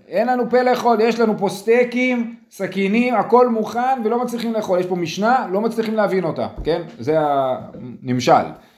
אין 0.08 0.27
לנו 0.27 0.50
פה 0.50 0.62
לאכול, 0.62 0.98
יש 1.01 1.19
לנו 1.19 1.38
פה 1.38 1.50
סטייקים, 1.50 2.36
סכינים, 2.51 3.15
הכל 3.15 3.50
מוכן 3.50 4.01
ולא 4.03 4.24
מצליחים 4.24 4.53
לאכול. 4.53 4.79
יש 4.79 4.86
פה 4.86 4.96
משנה, 4.96 5.48
לא 5.51 5.62
מצליחים 5.62 5.96
להבין 5.96 6.24
אותה, 6.24 6.48
כן? 6.63 6.81
זה 7.00 7.15
הנמשל, 7.19 8.34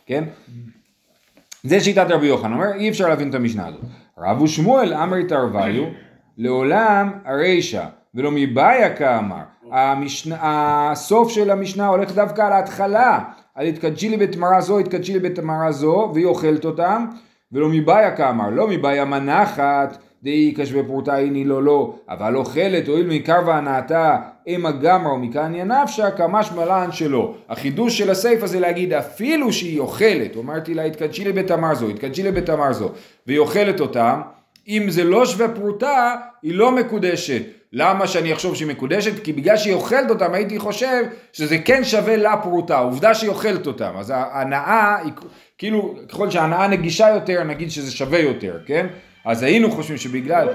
כן? 0.06 0.24
זה 1.63 1.80
שיטת 1.80 2.06
רבי 2.10 2.27
יוחנן, 2.27 2.53
אומר 2.53 2.74
אי 2.74 2.89
אפשר 2.89 3.10
להבין 3.10 3.30
את 3.30 3.36
המשנה 3.36 3.68
הזאת. 3.68 3.82
רבו 4.18 4.48
שמואל 4.48 4.94
אמרי 4.94 5.24
תרוויו, 5.27 5.84
לעולם 6.38 7.12
הרישא, 7.25 7.86
ולא 8.15 8.30
מבעיה 8.34 8.96
כאמר. 8.96 9.41
המשנה, 9.72 10.38
הסוף 10.41 11.32
של 11.32 11.51
המשנה 11.51 11.88
הולך 11.88 12.12
דווקא 12.12 12.41
על 12.41 12.53
ההתחלה, 12.53 13.20
על 13.56 13.65
התקדשי 13.65 14.10
לי 14.10 14.18
בתמרה 14.18 14.62
זו, 14.62 14.80
התקדשי 14.80 15.13
לי 15.13 15.20
בתמרה 15.20 15.72
זו, 15.72 16.12
והיא 16.13 16.25
אוכלת 16.25 16.65
אותם. 16.65 17.06
ולא 17.53 17.70
מבעיה 17.70 18.15
כאמר, 18.15 18.50
לא 18.50 18.67
מבעיה 18.67 19.05
מנחת, 19.05 19.98
דאי 20.24 20.53
כשווה 20.58 20.84
פרוטה 20.84 21.17
איני 21.17 21.43
לא 21.43 21.63
לא, 21.63 21.96
אבל 22.10 22.36
אוכלת 22.36 22.88
הואיל 22.88 23.08
מעיקר 23.08 23.39
והנאתה 23.46 24.17
אימה 24.48 24.72
גמרא 24.72 25.12
ומקניה 25.12 25.63
נפשה 25.63 26.12
כמשמע 26.12 26.65
לן 26.65 26.91
שלא. 26.91 27.34
החידוש 27.50 27.98
של 27.98 28.10
הסיפא 28.10 28.48
זה 28.48 28.60
להגיד 28.60 28.93
אפילו 28.93 29.53
שהיא 29.53 29.79
אוכלת, 29.79 30.38
אמרתי 30.38 30.74
לה 30.74 30.84
התקדשי 30.84 31.24
לבית 31.25 31.48
תמר 31.48 31.75
זו, 31.75 31.89
התקדשי 31.89 32.24
לבית 32.24 32.46
תמר 32.46 32.74
זו, 32.74 32.89
והיא 33.27 33.39
אוכלת 33.39 33.79
אותם, 33.79 34.22
אם 34.67 34.86
זה 34.89 35.03
לא 35.03 35.25
שווה 35.25 35.48
פרוטה, 35.48 36.15
היא 36.43 36.55
לא 36.55 36.72
מקודשת. 36.72 37.61
למה 37.73 38.07
שאני 38.07 38.33
אחשוב 38.33 38.55
שהיא 38.55 38.67
מקודשת? 38.67 39.23
כי 39.23 39.33
בגלל 39.33 39.57
שהיא 39.57 39.73
אוכלת 39.73 40.09
אותם 40.09 40.33
הייתי 40.33 40.59
חושב 40.59 41.03
שזה 41.33 41.57
כן 41.57 41.83
שווה 41.83 42.15
לה 42.17 42.37
פרוטה, 42.37 42.77
עובדה 42.77 43.13
שהיא 43.13 43.29
אוכלת 43.29 43.67
אותם. 43.67 43.91
אז 43.97 44.13
ההנאה 44.15 44.97
היא 45.03 45.11
כאילו, 45.57 45.95
ככל 46.09 46.29
שההנאה 46.29 46.67
נגישה 46.67 47.09
יותר, 47.09 47.43
נגיד 47.43 47.71
שזה 47.71 47.91
שווה 47.91 48.19
יותר, 48.19 48.59
כן? 48.65 48.87
אז 49.25 49.43
היינו 49.43 49.71
חושבים 49.71 49.97
שבגלל... 49.97 50.47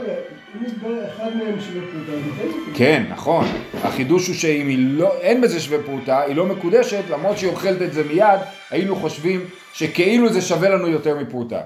כן, 2.74 3.02
נכון. 3.10 3.44
החידוש 3.82 4.26
הוא 4.26 4.34
שאם 4.34 4.68
היא 4.68 4.78
לא, 4.80 5.12
אין 5.20 5.40
בזה 5.40 5.60
שווה 5.60 5.82
פרוטה, 5.82 6.20
היא 6.20 6.36
לא 6.36 6.46
מקודשת, 6.46 7.02
למרות 7.10 7.38
שהיא 7.38 7.50
אוכלת 7.50 7.82
את 7.82 7.92
זה 7.92 8.02
מיד, 8.04 8.40
היינו 8.70 8.96
חושבים 8.96 9.40
שכאילו 9.72 10.32
זה 10.32 10.42
שווה 10.42 10.68
לנו 10.68 10.88
יותר 10.88 11.18
מפרוטה, 11.18 11.60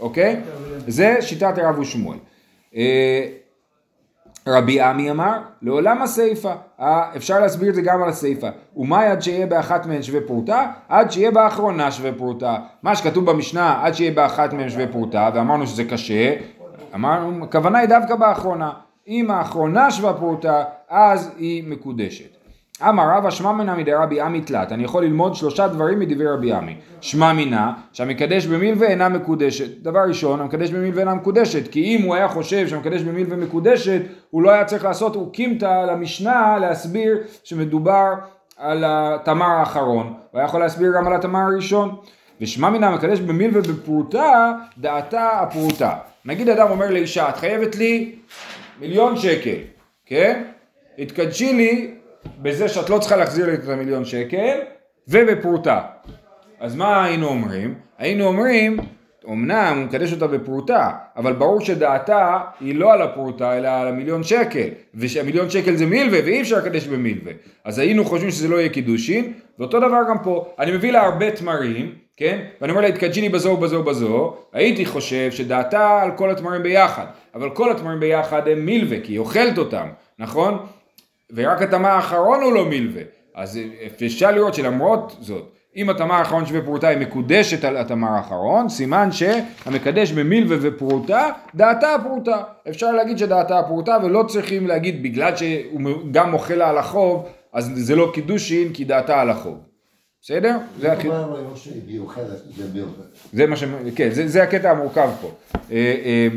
אוקיי? 0.00 0.40
זה 0.86 1.16
שיטת 1.20 1.58
הרב 1.58 1.78
ושמואל. 1.78 2.18
רבי 4.46 4.80
עמי 4.80 5.10
אמר, 5.10 5.38
לעולם 5.62 6.02
הסיפה. 6.02 6.52
אה, 6.80 7.10
אפשר 7.16 7.40
להסביר 7.40 7.70
את 7.70 7.74
זה 7.74 7.82
גם 7.82 8.02
על 8.02 8.08
הסיפה. 8.08 8.48
ומאי 8.76 9.06
עד 9.06 9.22
שיהיה 9.22 9.46
באחת 9.46 9.86
מהן 9.86 10.02
שווה 10.02 10.20
פרוטה? 10.26 10.66
עד 10.88 11.10
שיהיה 11.10 11.30
באחרונה 11.30 11.90
שווה 11.90 12.12
פרוטה. 12.12 12.56
מה 12.82 12.96
שכתוב 12.96 13.30
במשנה, 13.30 13.84
עד 13.84 13.94
שיהיה 13.94 14.12
באחת 14.12 14.52
מהן 14.52 14.68
שווה 14.70 14.86
פרוטה, 14.86 15.30
ואמרנו 15.34 15.66
שזה 15.66 15.84
קשה, 15.84 16.34
אמרנו, 16.94 17.44
הכוונה 17.44 17.78
היא 17.78 17.88
דווקא 17.88 18.14
באחרונה. 18.14 18.70
אם 19.08 19.30
האחרונה 19.30 19.90
שווה 19.90 20.14
פרוטה, 20.14 20.64
אז 20.88 21.30
היא 21.38 21.64
מקודשת. 21.66 22.41
אמר 22.88 23.04
רבא 23.16 23.30
שמע 23.30 23.52
מינא 23.52 23.74
מדרבי 23.74 24.20
עמי 24.20 24.40
תלת, 24.40 24.72
אני 24.72 24.84
יכול 24.84 25.04
ללמוד 25.04 25.34
שלושה 25.34 25.68
דברים 25.68 25.98
מדברי 26.00 26.26
רבי 26.26 26.52
עמי. 26.52 26.76
שמע 27.00 27.32
מינא 27.32 27.66
שהמקדש 27.92 28.46
במילווה 28.46 28.88
אינה 28.88 29.08
מקודשת. 29.08 29.82
דבר 29.82 30.00
ראשון, 30.08 30.40
המקדש 30.40 30.70
במילווה 30.70 31.00
אינה 31.00 31.14
מקודשת, 31.14 31.70
כי 31.70 31.84
אם 31.84 32.02
הוא 32.02 32.14
היה 32.14 32.28
חושב 32.28 32.68
שהמקדש 32.68 33.02
במילווה 33.02 33.36
מקודשת, 33.36 34.00
הוא 34.30 34.42
לא 34.42 34.50
היה 34.50 34.64
צריך 34.64 34.84
לעשות 34.84 35.16
אוקימתא 35.16 35.86
למשנה 35.86 36.58
להסביר 36.60 37.18
שמדובר 37.44 38.14
על 38.58 38.84
התמר 38.86 39.50
האחרון, 39.50 40.06
הוא 40.06 40.38
היה 40.38 40.44
יכול 40.44 40.60
להסביר 40.60 40.92
גם 40.96 41.06
על 41.06 41.12
התמר 41.12 41.40
הראשון. 41.40 41.96
ושמע 42.40 42.70
מינא 42.70 42.86
המקדש 42.86 43.20
במילווה 43.20 43.60
בפרוטה, 43.60 44.52
דעתה 44.78 45.28
הפרוטה. 45.30 45.94
נגיד 46.24 46.48
אדם 46.48 46.70
אומר 46.70 46.90
לאישה, 46.90 47.28
את 47.28 47.36
חייבת 47.36 47.76
לי 47.76 48.14
מיליון 48.80 49.16
שקל, 49.16 49.56
כן? 50.06 50.42
התקדשי 50.98 51.52
לי 51.52 51.94
בזה 52.42 52.68
שאת 52.68 52.90
לא 52.90 52.98
צריכה 52.98 53.16
להחזיר 53.16 53.46
לי 53.46 53.54
את 53.54 53.68
המיליון 53.68 54.04
שקל, 54.04 54.58
ובפרוטה. 55.08 55.80
אז 56.60 56.76
מה 56.76 57.04
היינו 57.04 57.26
אומרים? 57.26 57.74
היינו 57.98 58.24
אומרים, 58.24 58.76
אמנם 59.28 59.74
הוא 59.76 59.84
מקדש 59.84 60.12
אותה 60.12 60.26
בפרוטה, 60.26 60.90
אבל 61.16 61.32
ברור 61.32 61.60
שדעתה 61.60 62.40
היא 62.60 62.74
לא 62.74 62.92
על 62.92 63.02
הפרוטה, 63.02 63.58
אלא 63.58 63.68
על 63.68 63.88
המיליון 63.88 64.22
שקל, 64.22 64.68
ושהמיליון 64.94 65.50
שקל 65.50 65.76
זה 65.76 65.86
מילווה, 65.86 66.18
ואי 66.24 66.40
אפשר 66.40 66.58
לקדש 66.58 66.86
במילווה. 66.86 67.32
אז 67.64 67.78
היינו 67.78 68.04
חושבים 68.04 68.30
שזה 68.30 68.48
לא 68.48 68.56
יהיה 68.56 68.68
קידושין, 68.68 69.32
ואותו 69.58 69.78
דבר 69.78 70.00
גם 70.08 70.16
פה. 70.22 70.54
אני 70.58 70.72
מביא 70.72 70.92
לה 70.92 71.02
הרבה 71.02 71.30
תמרים, 71.30 71.94
כן? 72.16 72.38
ואני 72.60 72.72
אומר 72.72 72.82
לה, 72.82 72.88
התקדשי 72.88 73.20
לי 73.20 73.28
בזו 73.28 73.50
ובזו 73.50 73.76
ובזו, 73.76 74.36
הייתי 74.52 74.86
חושב 74.86 75.30
שדעתה 75.30 76.02
על 76.02 76.10
כל 76.16 76.30
התמרים 76.30 76.62
ביחד, 76.62 77.04
אבל 77.34 77.50
כל 77.50 77.70
התמרים 77.70 78.00
ביחד 78.00 78.48
הם 78.48 78.66
מילווה, 78.66 79.00
כי 79.02 79.12
היא 79.12 79.18
אוכלת 79.18 79.58
אותם, 79.58 79.86
נכון? 80.18 80.66
ורק 81.34 81.62
התמה 81.62 81.88
האחרון 81.88 82.42
הוא 82.42 82.52
לא 82.52 82.64
מילווה. 82.64 83.02
אז 83.34 83.58
אפשר 84.06 84.30
לראות 84.30 84.54
שלמרות 84.54 85.16
זאת, 85.20 85.52
אם 85.76 85.90
התמה 85.90 86.18
האחרון 86.18 86.46
שווה 86.46 86.60
פרוטה 86.62 86.88
היא 86.88 86.98
מקודשת 86.98 87.64
על 87.64 87.76
התמה 87.76 88.16
האחרון, 88.16 88.68
סימן 88.68 89.08
שהמקדש 89.12 90.12
במילווה 90.12 90.56
ופרוטה, 90.60 91.28
דעתה 91.54 91.94
הפרוטה. 91.94 92.42
אפשר 92.68 92.92
להגיד 92.92 93.18
שדעתה 93.18 93.58
הפרוטה 93.58 93.98
ולא 94.04 94.24
צריכים 94.28 94.66
להגיד 94.66 95.02
בגלל 95.02 95.36
שהוא 95.36 95.80
גם 96.10 96.30
מוחל 96.30 96.54
לה 96.54 96.70
על 96.70 96.78
החוב, 96.78 97.28
אז 97.52 97.70
זה 97.74 97.96
לא 97.96 98.10
קידושין 98.14 98.72
כי 98.72 98.84
דעתה 98.84 99.20
על 99.20 99.30
החוב. 99.30 99.58
בסדר? 100.22 100.58
זה, 100.80 100.90
זה 102.56 102.64
מילווה. 102.72 103.04
זה 103.32 103.46
מה 103.46 103.56
ש... 103.56 103.64
כן, 103.96 104.10
זה, 104.10 104.28
זה 104.28 104.42
הקטע 104.42 104.70
המורכב 104.70 105.10
פה. 105.20 105.30
אה, 105.54 105.60
אה, 106.04 106.28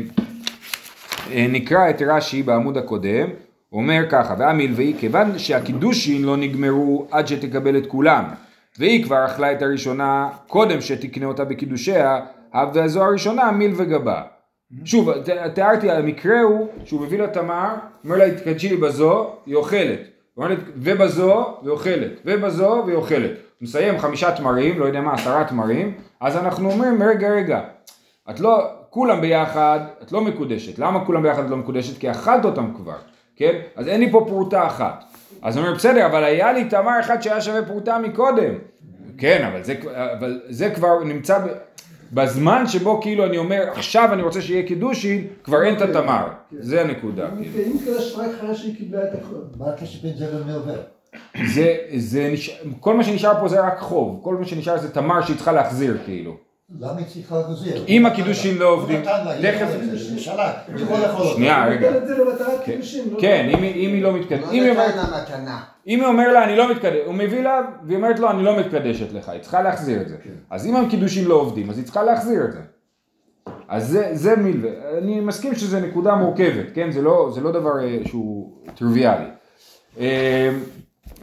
אה, 1.32 1.46
נקרא 1.48 1.90
את 1.90 2.02
רש"י 2.02 2.42
בעמוד 2.42 2.76
הקודם. 2.76 3.28
הוא 3.68 3.82
אומר 3.82 4.02
ככה, 4.10 4.34
והמלווי, 4.38 4.94
כיוון 4.98 5.38
שהקידושין 5.38 6.24
לא 6.24 6.36
נגמרו 6.36 7.06
עד 7.10 7.26
שתקבל 7.28 7.76
את 7.76 7.86
כולם, 7.86 8.24
והיא 8.78 9.04
כבר 9.04 9.26
אכלה 9.26 9.52
את 9.52 9.62
הראשונה 9.62 10.28
קודם 10.46 10.80
שתקנה 10.80 11.26
אותה 11.26 11.44
בקידושיה, 11.44 12.20
וזו 12.74 13.04
הראשונה 13.04 13.50
מילווה 13.50 13.84
גבה. 13.84 14.22
שוב, 14.84 15.10
תיארתי, 15.54 15.90
המקרה 15.90 16.40
הוא 16.40 16.68
שהוא 16.84 17.00
מביא 17.00 17.18
לה 17.18 17.26
תמר, 17.26 17.74
אומר 18.04 18.16
לה, 18.16 18.34
תקדשי 18.34 18.76
בזו, 18.76 19.32
היא 19.46 19.54
אוכלת. 19.54 20.00
ובזו, 20.76 21.56
והיא 21.62 21.72
אוכלת. 21.72 22.12
ובזו, 22.24 22.82
והיא 22.86 22.96
אוכלת. 22.96 23.30
מסיים 23.60 23.98
חמישה 23.98 24.32
תמרים, 24.32 24.78
לא 24.78 24.84
יודע 24.84 25.00
מה, 25.00 25.14
עשרה 25.14 25.44
תמרים, 25.44 25.94
אז 26.20 26.36
אנחנו 26.36 26.70
אומרים, 26.70 27.02
רגע, 27.02 27.30
רגע, 27.30 27.60
את 28.30 28.40
לא, 28.40 28.70
כולם 28.90 29.20
ביחד, 29.20 29.80
את 30.02 30.12
לא 30.12 30.20
מקודשת. 30.20 30.78
למה 30.78 31.04
כולם 31.04 31.22
ביחד 31.22 31.44
את 31.44 31.50
לא 31.50 31.56
מקודשת? 31.56 31.98
כי 31.98 32.10
אכלת 32.10 32.44
אותם 32.44 32.74
כבר. 32.76 32.96
כן? 33.36 33.58
אז 33.76 33.88
אין 33.88 34.00
לי 34.00 34.12
פה 34.12 34.24
פרוטה 34.28 34.66
אחת. 34.66 35.04
אז 35.42 35.56
הוא 35.56 35.64
אומר, 35.64 35.76
בסדר, 35.76 36.06
אבל 36.06 36.24
היה 36.24 36.52
לי 36.52 36.64
תמר 36.64 37.00
אחד 37.00 37.22
שהיה 37.22 37.40
שווה 37.40 37.62
פרוטה 37.62 37.98
מקודם. 37.98 38.54
כן, 39.18 39.48
אבל 39.52 39.62
זה, 39.62 39.74
אבל 40.18 40.40
זה 40.48 40.70
כבר 40.70 41.04
נמצא 41.04 41.38
בזמן 42.12 42.66
שבו 42.66 43.00
כאילו 43.02 43.26
אני 43.26 43.38
אומר, 43.38 43.64
עכשיו 43.72 44.08
אני 44.12 44.22
רוצה 44.22 44.40
שיהיה 44.40 44.66
קידושין, 44.66 45.26
כבר 45.44 45.62
אין 45.62 45.76
את 45.76 45.82
התמר. 45.82 46.28
זה 46.58 46.80
הנקודה. 46.80 47.28
כאילו. 47.30 47.64
אם 47.66 47.78
קדש 47.84 48.14
רק 48.18 48.30
אחרי 48.38 48.54
שהיא 48.54 48.76
קיבלה 48.76 49.02
את 49.02 49.14
הכל. 49.14 49.36
מה 49.58 49.70
הקשר 49.70 49.98
בין 50.02 50.16
זה 50.16 50.26
למילווה? 50.32 50.74
זה, 51.54 51.76
זה 51.96 52.28
נש... 52.32 52.62
כל 52.80 52.94
מה 52.94 53.04
שנשאר 53.04 53.40
פה 53.40 53.48
זה 53.48 53.60
רק 53.60 53.78
חוב, 53.78 54.20
כל 54.22 54.34
מה 54.34 54.44
שנשאר 54.44 54.78
זה 54.78 54.92
תמר 54.92 55.22
שהיא 55.22 55.36
צריכה 55.36 55.52
להחזיר 55.52 55.98
כאילו. 56.04 56.45
למה 56.80 56.96
היא 56.98 57.06
צריכה 57.06 57.36
להחזיר? 57.38 57.84
אם 57.88 58.06
הקידושין 58.06 58.58
לא 58.58 58.68
עובדים, 58.68 59.02
תכף-. 59.42 59.66
שנייה, 61.34 61.66
רגע. 61.66 61.90
כן. 62.64 62.72
לא 63.12 63.20
כן, 63.20 63.48
אם 63.54 63.62
היא- 63.62 64.02
לא 64.02 64.12
מתקדשת, 64.12 64.52
לא 64.66 64.82
אם 65.86 66.00
היא 66.00 66.08
אומר 66.08 66.32
לה 66.32 66.44
אני 66.44 66.56
לא 66.56 66.70
מתקדש, 66.70 66.98
הוא 67.06 67.14
מביא 67.14 67.40
לה 67.42 67.60
והיא 67.86 67.96
אומרת 67.96 68.18
לו 68.18 68.30
אני 68.30 68.42
לא 68.42 68.58
מתקדשת 68.60 69.12
לך, 69.12 69.28
היא 69.28 69.40
צריכה 69.40 69.62
להחזיר 69.62 70.00
את 70.00 70.08
זה. 70.08 70.16
אז 70.50 70.66
אם 70.66 70.76
הקידושים 70.76 71.28
לא 71.28 71.34
עובדים 71.34 71.70
אז 71.70 71.76
היא 71.78 71.84
צריכה 71.84 72.02
להחזיר 72.02 72.44
את 72.44 72.52
זה. 72.52 72.60
אז 73.68 73.88
זה, 73.88 74.10
זה 74.12 74.36
מילווה, 74.36 74.70
אני 74.98 75.20
מסכים 75.20 75.54
שזו 75.54 75.80
נקודה 75.80 76.14
מורכבת, 76.14 76.66
כן? 76.74 76.90
זה 76.90 77.02
לא, 77.02 77.30
זה 77.34 77.40
לא 77.40 77.52
דבר 77.52 77.80
אה, 77.84 77.98
שהוא 78.04 78.52
טריוויאלי. 78.74 79.24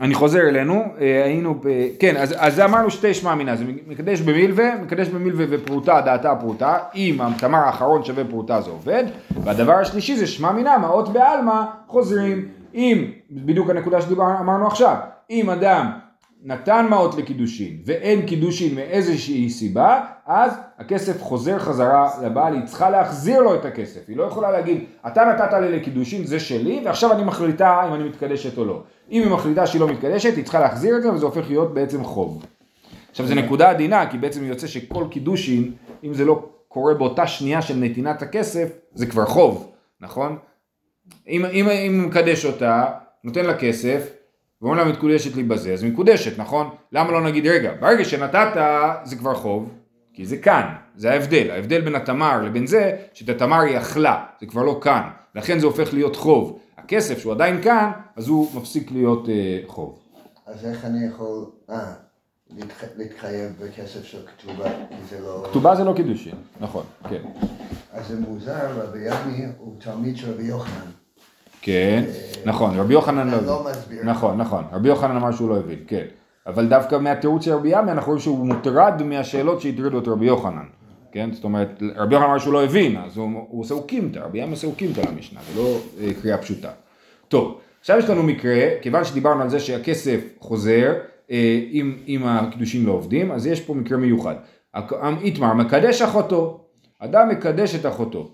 אני 0.04 0.14
חוזר 0.14 0.40
אלינו, 0.40 0.84
אה, 1.02 1.24
היינו, 1.26 1.54
ב... 1.54 1.68
כן, 2.00 2.18
אז, 2.18 2.36
אז 2.38 2.60
אמרנו 2.60 2.92
שתי 2.92 3.14
שמע 3.14 3.36
מינה, 3.36 3.56
זה 3.56 3.64
מקדש 3.88 4.22
במילווה, 4.22 4.76
מקדש 4.82 5.08
במילווה 5.08 5.46
ופרוטה, 5.50 6.02
דעתה 6.06 6.36
פרוטה, 6.36 6.78
אם 6.96 7.22
התמר 7.22 7.58
האחרון 7.58 8.04
שווה 8.04 8.24
פרוטה 8.26 8.62
זה 8.62 8.70
עובד, 8.72 9.04
והדבר 9.44 9.74
השלישי 9.74 10.16
זה 10.16 10.28
שמע 10.28 10.52
מינה, 10.52 10.78
מעות 10.78 11.14
בעלמא 11.14 11.64
חוזרים, 11.88 12.48
אם, 12.74 13.06
בדיוק 13.32 13.70
הנקודה 13.70 14.02
שאמרנו 14.02 14.68
עכשיו, 14.68 14.96
אם 15.30 15.50
אדם 15.50 15.92
נתן 16.46 16.88
מעות 16.90 17.16
לקידושין 17.16 17.78
ואין 17.86 18.26
קידושין 18.26 18.76
מאיזושהי 18.76 19.50
סיבה, 19.50 20.02
אז 20.26 20.54
הכסף 20.78 21.22
חוזר 21.22 21.60
חזרה 21.60 22.10
לבעל, 22.24 22.54
היא 22.54 22.66
צריכה 22.66 22.90
להחזיר 22.90 23.42
לו 23.42 23.56
את 23.56 23.66
הכסף, 23.66 24.00
היא 24.08 24.18
לא 24.18 24.24
יכולה 24.24 24.52
להגיד, 24.52 24.84
אתה 25.08 25.26
נתת 25.26 25.54
לי 25.54 25.72
לקידושין, 25.72 26.26
זה 26.26 26.40
שלי, 26.40 26.82
ועכשיו 26.86 27.12
אני 27.12 27.24
מחליטה 27.24 27.88
אם 27.88 27.94
אני 27.94 28.04
מתקדשת 28.04 28.58
או 28.58 28.66
לא. 28.66 28.84
אם 29.12 29.22
היא 29.22 29.32
מחליטה 29.32 29.68
שהיא 29.68 29.82
לא 29.82 29.88
מתקדשת, 29.88 30.36
היא 30.36 30.44
צריכה 30.44 30.60
להחזיר 30.60 30.98
את 30.98 31.04
זה, 31.04 31.12
וזה 31.12 31.26
הופך 31.26 31.50
להיות 31.50 31.74
בעצם 31.74 32.04
חוב. 32.04 32.46
עכשיו 33.12 33.28
זו 33.28 33.36
נקודה 33.36 33.70
עדינה, 33.70 34.10
כי 34.10 34.18
בעצם 34.18 34.44
יוצא 34.44 34.68
שכל 34.68 35.06
קידושין, 35.12 35.72
אם 36.04 36.14
זה 36.14 36.26
לא 36.26 36.50
קורה 36.68 36.94
באותה 36.94 37.28
שנייה 37.28 37.62
של 37.62 37.76
נתינת 37.78 38.22
הכסף, 38.22 38.70
זה 38.94 39.06
כבר 39.06 39.26
חוב, 39.26 39.72
נכון? 40.02 40.38
אם, 41.28 41.46
אם, 41.46 41.70
אם 41.70 42.06
מקדש 42.08 42.46
אותה, 42.46 42.86
נותן 43.24 43.46
לה 43.46 43.58
כסף, 43.58 44.10
ואומר 44.64 44.84
לה 44.84 44.92
מקודשת 44.92 45.36
לי 45.36 45.44
בזה, 45.44 45.74
אז 45.74 45.84
מקודשת, 45.84 46.40
נכון? 46.40 46.70
למה 46.92 47.12
לא 47.12 47.24
נגיד, 47.24 47.48
רגע, 47.48 47.72
ברגע 47.80 48.06
שנתת 48.06 48.62
זה 49.04 49.16
כבר 49.16 49.36
חוב, 49.36 49.70
כי 50.14 50.26
זה 50.26 50.38
כאן, 50.38 50.64
זה 50.96 51.12
ההבדל, 51.12 51.52
ההבדל 51.52 51.82
בין 51.82 51.96
התמר 51.96 52.42
לבין 52.42 52.68
זה, 52.68 52.98
שאת 53.14 53.30
התמר 53.30 53.60
היא 53.60 53.78
אכלה, 53.78 54.26
זה 54.42 54.48
כבר 54.48 54.64
לא 54.64 54.80
כאן, 54.82 55.02
לכן 55.36 55.60
זה 55.60 55.66
הופך 55.66 55.94
להיות 55.94 56.16
חוב. 56.16 56.60
הכסף 56.78 57.20
שהוא 57.20 57.34
עדיין 57.34 57.62
כאן, 57.62 57.92
אז 58.16 58.28
הוא 58.28 58.48
מפסיק 58.56 58.92
להיות 58.92 59.30
אה, 59.30 59.60
חוב. 59.68 60.00
אז 60.48 60.66
איך 60.66 60.86
אני 60.86 61.06
יכול, 61.08 61.46
אה, 61.70 61.94
להתח- 62.58 62.98
להתחייב 62.98 63.52
בכסף 63.60 64.04
של 64.04 64.18
כתובה, 64.38 64.70
כי 64.90 64.96
זה 65.10 65.20
לא... 65.22 65.46
כתובה 65.50 65.76
זה 65.76 65.84
לא 65.84 65.94
קידושין, 65.96 66.36
נכון, 66.60 66.84
כן. 67.10 67.22
אז 67.94 68.08
זה 68.08 68.20
מוזר, 68.20 68.82
רבי 68.88 69.00
ימי 69.00 69.46
הוא 69.58 69.76
תלמיד 69.80 70.18
של 70.18 70.32
רבי 70.34 70.44
יוחנן. 70.44 70.92
כן, 71.66 72.04
נכון, 72.46 72.80
רבי 72.80 72.94
יוחנן 72.94 73.28
לא 73.30 73.42
לא 73.46 73.70
הבין. 73.70 74.10
נכון, 74.10 74.38
נכון, 74.38 74.64
רבי 74.72 74.88
יוחנן 74.90 75.16
אמר 75.16 75.32
שהוא 75.32 75.50
לא 75.50 75.58
הבין, 75.58 75.80
כן. 75.88 76.06
אבל 76.48 76.68
דווקא 76.68 76.96
מהתירוץ 76.98 77.46
של 77.46 77.52
רבי 77.54 77.70
ימי 77.80 77.92
אנחנו 77.92 78.08
רואים 78.12 78.22
שהוא 78.22 78.48
מוטרד 78.48 79.02
מהשאלות 79.06 79.62
שהטרידו 79.62 80.00
את 80.00 80.08
רבי 80.08 80.26
יוחנן. 80.26 80.66
כן, 81.12 81.30
זאת 81.34 81.44
אומרת, 81.44 81.82
רבי 81.96 82.14
יוחנן 82.16 82.30
אמר 82.30 82.38
שהוא 82.40 82.54
לא 82.54 82.64
הבין, 82.64 82.98
אז 82.98 83.18
הוא, 83.18 83.30
עושה 83.50 83.74
אוקימתא, 83.74 84.20
רבי 84.20 84.40
ימי 84.40 84.52
עושה 84.52 84.68
אוקימתא 84.68 85.02
למשנה, 85.12 85.40
זה 85.54 85.62
לא 85.62 85.78
אה, 86.02 86.14
קריאה 86.22 86.38
פשוטה. 86.38 86.70
טוב, 87.28 87.58
עכשיו 87.80 87.98
יש 88.00 88.10
לנו 88.10 88.24
מקרה, 88.24 88.56
כיוון 88.82 89.04
שדיברנו 89.04 89.42
על 89.42 89.50
זה 89.50 89.60
שהכסף 89.60 90.20
חוזר, 90.40 90.94
אה, 91.32 91.60
אם, 91.72 91.98
אם 92.08 92.22
הקידושים 92.26 92.86
לא 92.88 92.92
עובדים, 92.92 93.32
אז 93.32 93.48
יש 93.48 93.62
פה 93.62 93.74
מקרה 93.74 93.98
מיוחד. 93.98 94.36
הק- 94.74 94.94
איתמר 95.22 95.54
מקדש 95.54 96.02
אחותו, 96.02 96.60
אדם 97.00 97.30
מקדש 97.30 97.76
את 97.76 97.86
אחותו. 97.86 98.32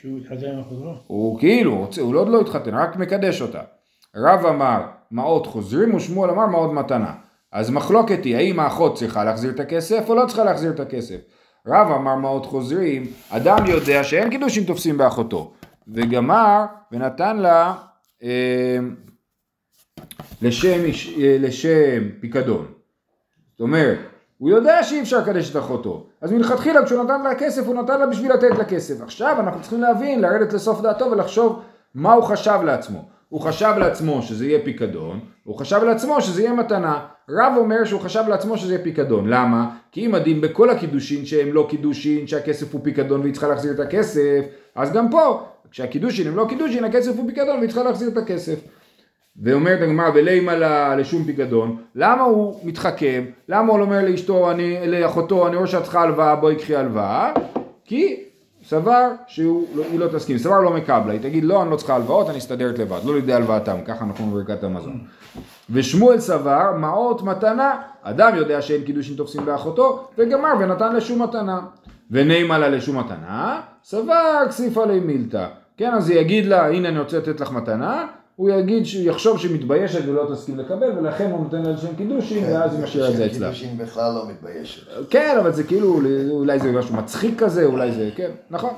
שהוא 0.00 0.18
התחתן 0.18 0.46
עם 0.52 0.60
החוזרו? 0.60 0.94
הוא 1.06 1.38
כאילו, 1.38 1.88
הוא 2.00 2.16
עוד 2.16 2.28
לא 2.28 2.40
התחתן, 2.40 2.74
רק 2.74 2.96
מקדש 2.96 3.42
אותה. 3.42 3.60
רב 4.16 4.46
אמר 4.46 4.82
מעות 5.10 5.46
חוזרים 5.46 5.94
ושמואל 5.94 6.30
אמר 6.30 6.46
מעות 6.46 6.72
מתנה. 6.72 7.14
אז 7.52 7.70
מחלוקת 7.70 8.24
היא 8.24 8.36
האם 8.36 8.60
האחות 8.60 8.96
צריכה 8.96 9.24
להחזיר 9.24 9.50
את 9.50 9.60
הכסף 9.60 10.04
או 10.08 10.14
לא 10.14 10.26
צריכה 10.26 10.44
להחזיר 10.44 10.70
את 10.70 10.80
הכסף. 10.80 11.16
רב 11.66 11.90
אמר 11.90 12.14
מעות 12.14 12.46
חוזרים, 12.46 13.06
אדם 13.30 13.66
יודע 13.66 14.04
שאין 14.04 14.30
קידושים 14.30 14.64
תופסים 14.64 14.98
באחותו. 14.98 15.52
וגמר 15.88 16.64
ונתן 16.92 17.36
לה 17.36 17.74
אה, 18.22 18.78
לשם, 20.42 20.80
אה, 21.20 21.36
לשם 21.40 22.08
פיקדון. 22.20 22.66
זאת 23.50 23.60
אומרת, 23.60 23.98
הוא 24.38 24.50
יודע 24.50 24.82
שאי 24.82 25.00
אפשר 25.00 25.18
לקדש 25.18 25.50
את 25.50 25.56
אחותו, 25.56 26.06
אז 26.20 26.32
מלכתחילה 26.32 26.84
כשהוא 26.84 27.04
נתן 27.04 27.22
לה 27.22 27.34
כסף, 27.34 27.66
הוא 27.66 27.74
נתן 27.74 28.00
לה 28.00 28.06
בשביל 28.06 28.32
לתת 28.32 28.58
לה 28.58 28.64
כסף. 28.64 29.02
עכשיו 29.02 29.36
אנחנו 29.40 29.60
צריכים 29.60 29.80
להבין, 29.80 30.20
לרדת 30.20 30.52
לסוף 30.52 30.80
דעתו 30.80 31.10
ולחשוב 31.10 31.62
מה 31.94 32.12
הוא 32.12 32.24
חשב 32.24 32.58
לעצמו. 32.64 33.04
הוא 33.28 33.40
חשב 33.40 33.72
לעצמו 33.78 34.22
שזה 34.22 34.46
יהיה 34.46 34.64
פיקדון, 34.64 35.20
הוא 35.44 35.56
חשב 35.56 35.82
לעצמו 35.84 36.20
שזה 36.20 36.42
יהיה 36.42 36.52
מתנה. 36.52 37.06
רב 37.30 37.52
אומר 37.56 37.84
שהוא 37.84 38.00
חשב 38.00 38.24
לעצמו 38.28 38.58
שזה 38.58 38.74
יהיה 38.74 38.84
פיקדון. 38.84 39.28
למה? 39.28 39.70
כי 39.92 40.06
אם 40.06 40.14
הדין 40.14 40.40
בכל 40.40 40.70
הקידושין 40.70 41.26
שהם 41.26 41.52
לא 41.52 41.66
קידושין, 41.70 42.26
שהכסף 42.26 42.72
הוא 42.74 42.80
פיקדון 42.84 43.20
והיא 43.20 43.32
צריכה 43.32 43.48
להחזיר 43.48 43.72
את 43.72 43.80
הכסף, 43.80 44.44
אז 44.74 44.92
גם 44.92 45.10
פה, 45.10 45.42
כשהקידושין 45.70 46.26
הם 46.26 46.36
לא 46.36 46.46
קידושין, 46.48 46.84
הכסף 46.84 47.16
הוא 47.16 47.26
פיקדון 47.26 47.56
והיא 47.56 47.68
צריכה 47.68 47.82
להחזיר 47.82 48.08
את 48.08 48.16
הכסף. 48.16 48.58
ואומרת 49.42 49.82
הגמרא 49.82 50.10
ולימה 50.14 50.54
לשום 50.96 51.24
פיקדון, 51.24 51.76
למה 51.94 52.22
הוא 52.22 52.60
מתחכם? 52.64 53.24
למה 53.48 53.72
הוא 53.72 53.78
לא 53.78 53.84
אומר 53.84 54.04
לאשתו, 54.04 54.50
אני, 54.50 54.86
לאחותו, 54.86 55.46
אני 55.46 55.56
רואה 55.56 55.66
שאת 55.66 55.82
צריכה 55.82 56.02
הלוואה, 56.02 56.36
בואי 56.36 56.56
קחי 56.56 56.76
הלוואה? 56.76 57.32
כי 57.84 58.20
סבר 58.64 59.10
שהיא 59.26 59.98
לא 59.98 60.06
תסכים, 60.08 60.38
סבר 60.38 60.60
לא 60.60 60.72
מקבלה, 60.72 61.12
היא 61.12 61.20
תגיד 61.20 61.44
לא, 61.44 61.62
אני 61.62 61.70
לא 61.70 61.76
צריכה 61.76 61.94
הלוואות, 61.94 62.30
אני 62.30 62.38
אסתדרת 62.38 62.78
לבד, 62.78 63.00
לא 63.04 63.14
לידי 63.14 63.32
הלוואתם, 63.32 63.76
ככה 63.86 64.04
אנחנו 64.04 64.26
בברכת 64.26 64.64
המזון. 64.64 65.00
ושמואל 65.70 66.20
סבר, 66.20 66.72
מעות 66.78 67.22
מתנה, 67.22 67.76
אדם 68.02 68.36
יודע 68.36 68.62
שאין 68.62 68.82
קידושין 68.82 69.16
תופסים 69.16 69.44
באחותו, 69.44 70.08
וגמר 70.18 70.52
ונתן 70.60 70.96
לשום 70.96 71.22
מתנה. 71.22 71.60
ונימה 72.10 72.58
לה 72.58 72.68
לשום 72.68 72.98
מתנה, 72.98 73.60
סבר 73.84 74.42
כסיפה 74.48 74.86
לי 74.86 75.00
מילתא. 75.00 75.46
כן, 75.76 75.92
אז 75.94 76.10
הוא 76.10 76.18
יגיד 76.18 76.46
לה, 76.46 76.66
הנה 76.66 76.88
אני 76.88 76.98
רוצה 76.98 77.18
לתת 77.18 77.40
לך 77.40 77.52
מתנה, 77.52 78.06
הוא 78.36 78.50
יגיד, 78.50 78.82
יחשוב 78.94 79.38
שהיא 79.38 79.54
מתביישת 79.54 80.00
ולא 80.06 80.28
תסכים 80.32 80.58
לקבל, 80.58 80.98
ולכן 80.98 81.30
הוא 81.30 81.40
נותן 81.40 81.62
לה 81.62 81.70
לשם 81.70 81.96
קידושין, 81.96 82.44
ואז 82.44 82.74
היא 82.74 82.82
משאירה 82.82 83.08
את 83.08 83.16
זה 83.16 83.26
אצלה. 83.26 83.46
קידושין 83.46 83.78
בכלל 83.78 84.14
לא 84.14 84.28
מתביישת. 84.28 84.82
כן, 85.10 85.36
אבל 85.40 85.52
זה 85.52 85.64
כאילו, 85.64 86.00
אולי 86.30 86.58
זה 86.58 86.72
משהו 86.72 86.94
מצחיק 86.94 87.42
כזה, 87.42 87.64
אולי 87.64 87.92
זה, 87.92 88.10
כן, 88.16 88.30
נכון. 88.50 88.70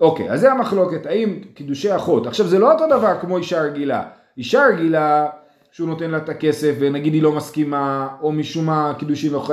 אוקיי, 0.00 0.30
אז 0.30 0.40
זה 0.40 0.52
המחלוקת, 0.52 1.06
האם 1.06 1.40
קידושי 1.54 1.96
אחות, 1.96 2.26
עכשיו 2.26 2.46
זה 2.46 2.58
לא 2.58 2.72
אותו 2.72 2.86
דבר 2.86 3.20
כמו 3.20 3.38
אישה 3.38 3.62
רגילה. 3.62 4.02
אישה 4.38 4.66
רגילה, 4.66 5.26
שהוא 5.72 5.88
נותן 5.88 6.10
לה 6.10 6.16
את 6.16 6.28
הכסף, 6.28 6.74
ונגיד 6.78 7.14
היא 7.14 7.22
לא 7.22 7.32
מסכימה, 7.32 8.08
או 8.22 8.32
משום 8.32 8.66
מה 8.66 8.92
קידושין 8.98 9.32
לא 9.32 9.46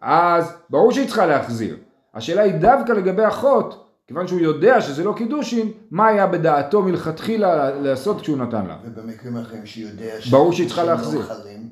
אז 0.00 0.52
ברור 0.70 0.92
שהיא 0.92 1.06
צריכה 1.06 1.26
להחזיר. 1.26 1.76
השאלה 2.14 2.42
היא 2.42 2.52
דווקא 2.52 2.92
לגבי 2.92 3.26
אחות, 3.28 3.85
כיוון 4.06 4.26
שהוא 4.26 4.40
יודע 4.40 4.80
שזה 4.80 5.04
לא 5.04 5.14
קידושין, 5.16 5.70
מה 5.90 6.06
היה 6.06 6.26
בדעתו 6.26 6.82
מלכתחילה 6.82 7.70
לעשות 7.80 8.20
כשהוא 8.20 8.38
נתן 8.38 8.66
לה. 8.66 8.76
ובמקרים 8.84 9.36
אחרים 9.36 9.66
שהיא 9.66 9.86
יודע 9.86 10.14
ברור 10.30 10.52
שהיא 10.52 10.66
צריכה 10.66 10.84
להחזיר. 10.84 11.20
לא 11.20 11.24
חלים. 11.24 11.68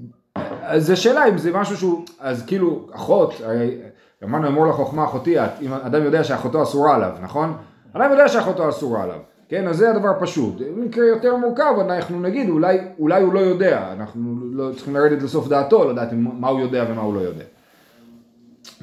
אז 0.62 0.86
זו 0.86 0.96
שאלה 0.96 1.28
אם 1.28 1.38
זה 1.38 1.52
משהו 1.52 1.76
שהוא, 1.76 2.04
אז 2.20 2.46
כאילו, 2.46 2.88
אחות, 2.94 3.34
הרי 3.44 3.78
אמרנו 4.24 4.48
אמור 4.48 4.66
לחוכמה 4.66 5.04
אחותי 5.04 5.36
אם 5.60 5.72
אדם 5.72 6.04
יודע 6.04 6.24
שאחותו 6.24 6.62
אסורה 6.62 6.94
עליו, 6.94 7.12
נכון? 7.22 7.56
אדם 7.92 8.10
יודע 8.10 8.28
שאחותו 8.28 8.68
אסורה 8.68 9.02
עליו, 9.02 9.18
כן? 9.48 9.68
אז 9.68 9.76
זה 9.76 9.90
הדבר 9.90 10.12
פשוט. 10.20 10.54
במקרה 10.76 11.06
יותר 11.06 11.36
מורכב, 11.36 11.74
אנחנו 11.80 12.20
נגיד, 12.20 12.48
אולי, 12.48 12.78
אולי 12.98 13.22
הוא 13.22 13.34
לא 13.34 13.40
יודע, 13.40 13.92
אנחנו 13.92 14.36
לא 14.52 14.72
צריכים 14.76 14.94
לרדת 14.94 15.22
לסוף 15.22 15.48
דעתו, 15.48 15.90
לדעת 15.90 16.08
מה 16.12 16.48
הוא 16.48 16.60
יודע 16.60 16.84
ומה 16.88 17.02
הוא 17.02 17.14
לא 17.14 17.20
יודע. 17.20 17.44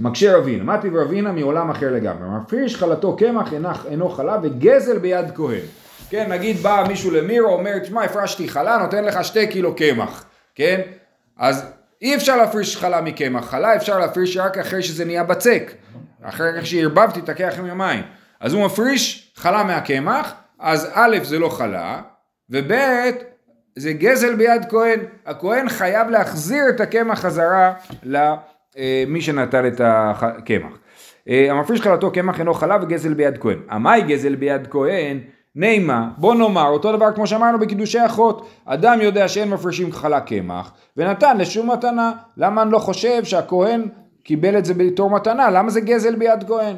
מקשה 0.02 0.38
רבינה, 0.38 0.64
מה 0.64 0.78
טיב 0.78 0.96
רבינה? 0.96 1.32
מעולם 1.32 1.70
אחר 1.72 1.92
לגמרי, 1.92 2.30
מפריש 2.30 2.76
חלתו 2.76 3.16
קמח 3.16 3.54
אינו- 3.86 4.10
חלה 4.10 4.38
וגזל 4.44 4.98
ביד 4.98 5.26
כהן. 5.36 5.66
כן, 6.10 6.32
נגיד 6.32 6.58
בא 6.58 6.84
מישהו 6.88 7.12
למירו, 7.12 7.54
אומר, 7.54 7.80
תשמע, 7.80 8.04
הפרשתי 8.04 8.48
חלה, 8.50 8.78
נותן 8.78 9.04
לך 9.04 9.24
שתי 9.24 9.48
קילו 9.48 9.76
קמח, 9.76 10.26
כן? 10.56 10.82
אז 11.38 11.66
אי 12.02 12.16
אפשר 12.16 12.36
להפריש 12.38 12.78
חלה 12.78 13.02
מקמח, 13.02 13.46
חלה 13.50 13.76
אפשר 13.76 14.00
להפריש 14.00 14.38
רק 14.38 14.58
אחרי 14.58 14.84
שזה 14.84 15.06
נהיה 15.06 15.24
בצק, 15.24 15.72
אחרי 16.24 16.50
כך 16.58 16.66
שערבבתי, 16.66 17.22
תקח 17.22 17.54
עם 17.58 17.66
המים. 17.66 18.04
אז 18.40 18.54
הוא 18.54 18.66
מפריש 18.66 19.34
חלה 19.36 19.64
מהקמח, 19.64 20.34
אז 20.60 20.90
א' 20.94 21.18
זה 21.24 21.40
לא 21.40 21.50
חלה, 21.50 22.02
וב' 22.50 22.72
זה 23.76 23.94
גזל 23.94 24.36
ביד 24.36 24.66
כהן, 24.70 25.00
הכהן 25.26 25.70
חייב 25.70 26.10
להחזיר 26.10 26.64
את 26.70 26.80
הקמח 26.80 27.20
חזרה 27.20 27.74
למי 28.78 29.22
שנטל 29.22 29.68
את 29.68 29.82
הקמח. 29.84 30.78
אה, 31.30 31.52
המפריש 31.52 31.82
חלתו 31.82 32.12
קמח 32.12 32.40
אינו 32.40 32.54
חלה 32.54 32.78
וגזל 32.82 33.14
ביד 33.14 33.38
כהן. 33.38 33.60
המאי 33.70 34.02
גזל 34.02 34.36
ביד 34.36 34.68
כהן? 34.68 35.20
נימה, 35.56 36.10
בוא 36.18 36.36
נאמר, 36.36 36.68
אותו 36.68 36.98
דבר 36.98 37.12
כמו 37.16 37.28
שאמרנו 37.28 37.60
בקידושי 37.60 38.06
אחות, 38.06 38.48
אדם 38.66 39.02
יודע 39.02 39.28
שאין 39.28 39.50
מפרישים 39.50 39.92
חלה 39.92 40.22
קמח, 40.22 40.72
ונתן 40.98 41.38
לשום 41.38 41.72
מתנה, 41.72 42.12
למה 42.38 42.62
אני 42.62 42.72
לא 42.72 42.80
חושב 42.80 43.24
שהכהן 43.24 43.88
קיבל 44.24 44.58
את 44.58 44.66
זה 44.66 44.74
בתור 44.74 45.10
מתנה, 45.10 45.50
למה 45.50 45.70
זה 45.70 45.82
גזל 45.82 46.16
ביד 46.16 46.44
כהן? 46.48 46.76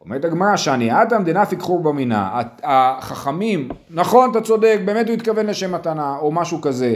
אומרת 0.00 0.24
הגמרא 0.24 0.56
שאני 0.56 1.02
אדם 1.02 1.24
דנפיק 1.24 1.60
חור 1.60 1.82
במינה, 1.82 2.40
החכמים, 2.62 3.68
נכון 3.90 4.30
אתה 4.30 4.40
צודק, 4.40 4.78
באמת 4.84 5.08
הוא 5.08 5.14
התכוון 5.14 5.46
לשם 5.46 5.74
מתנה 5.74 6.16
או 6.20 6.32
משהו 6.32 6.60
כזה, 6.60 6.94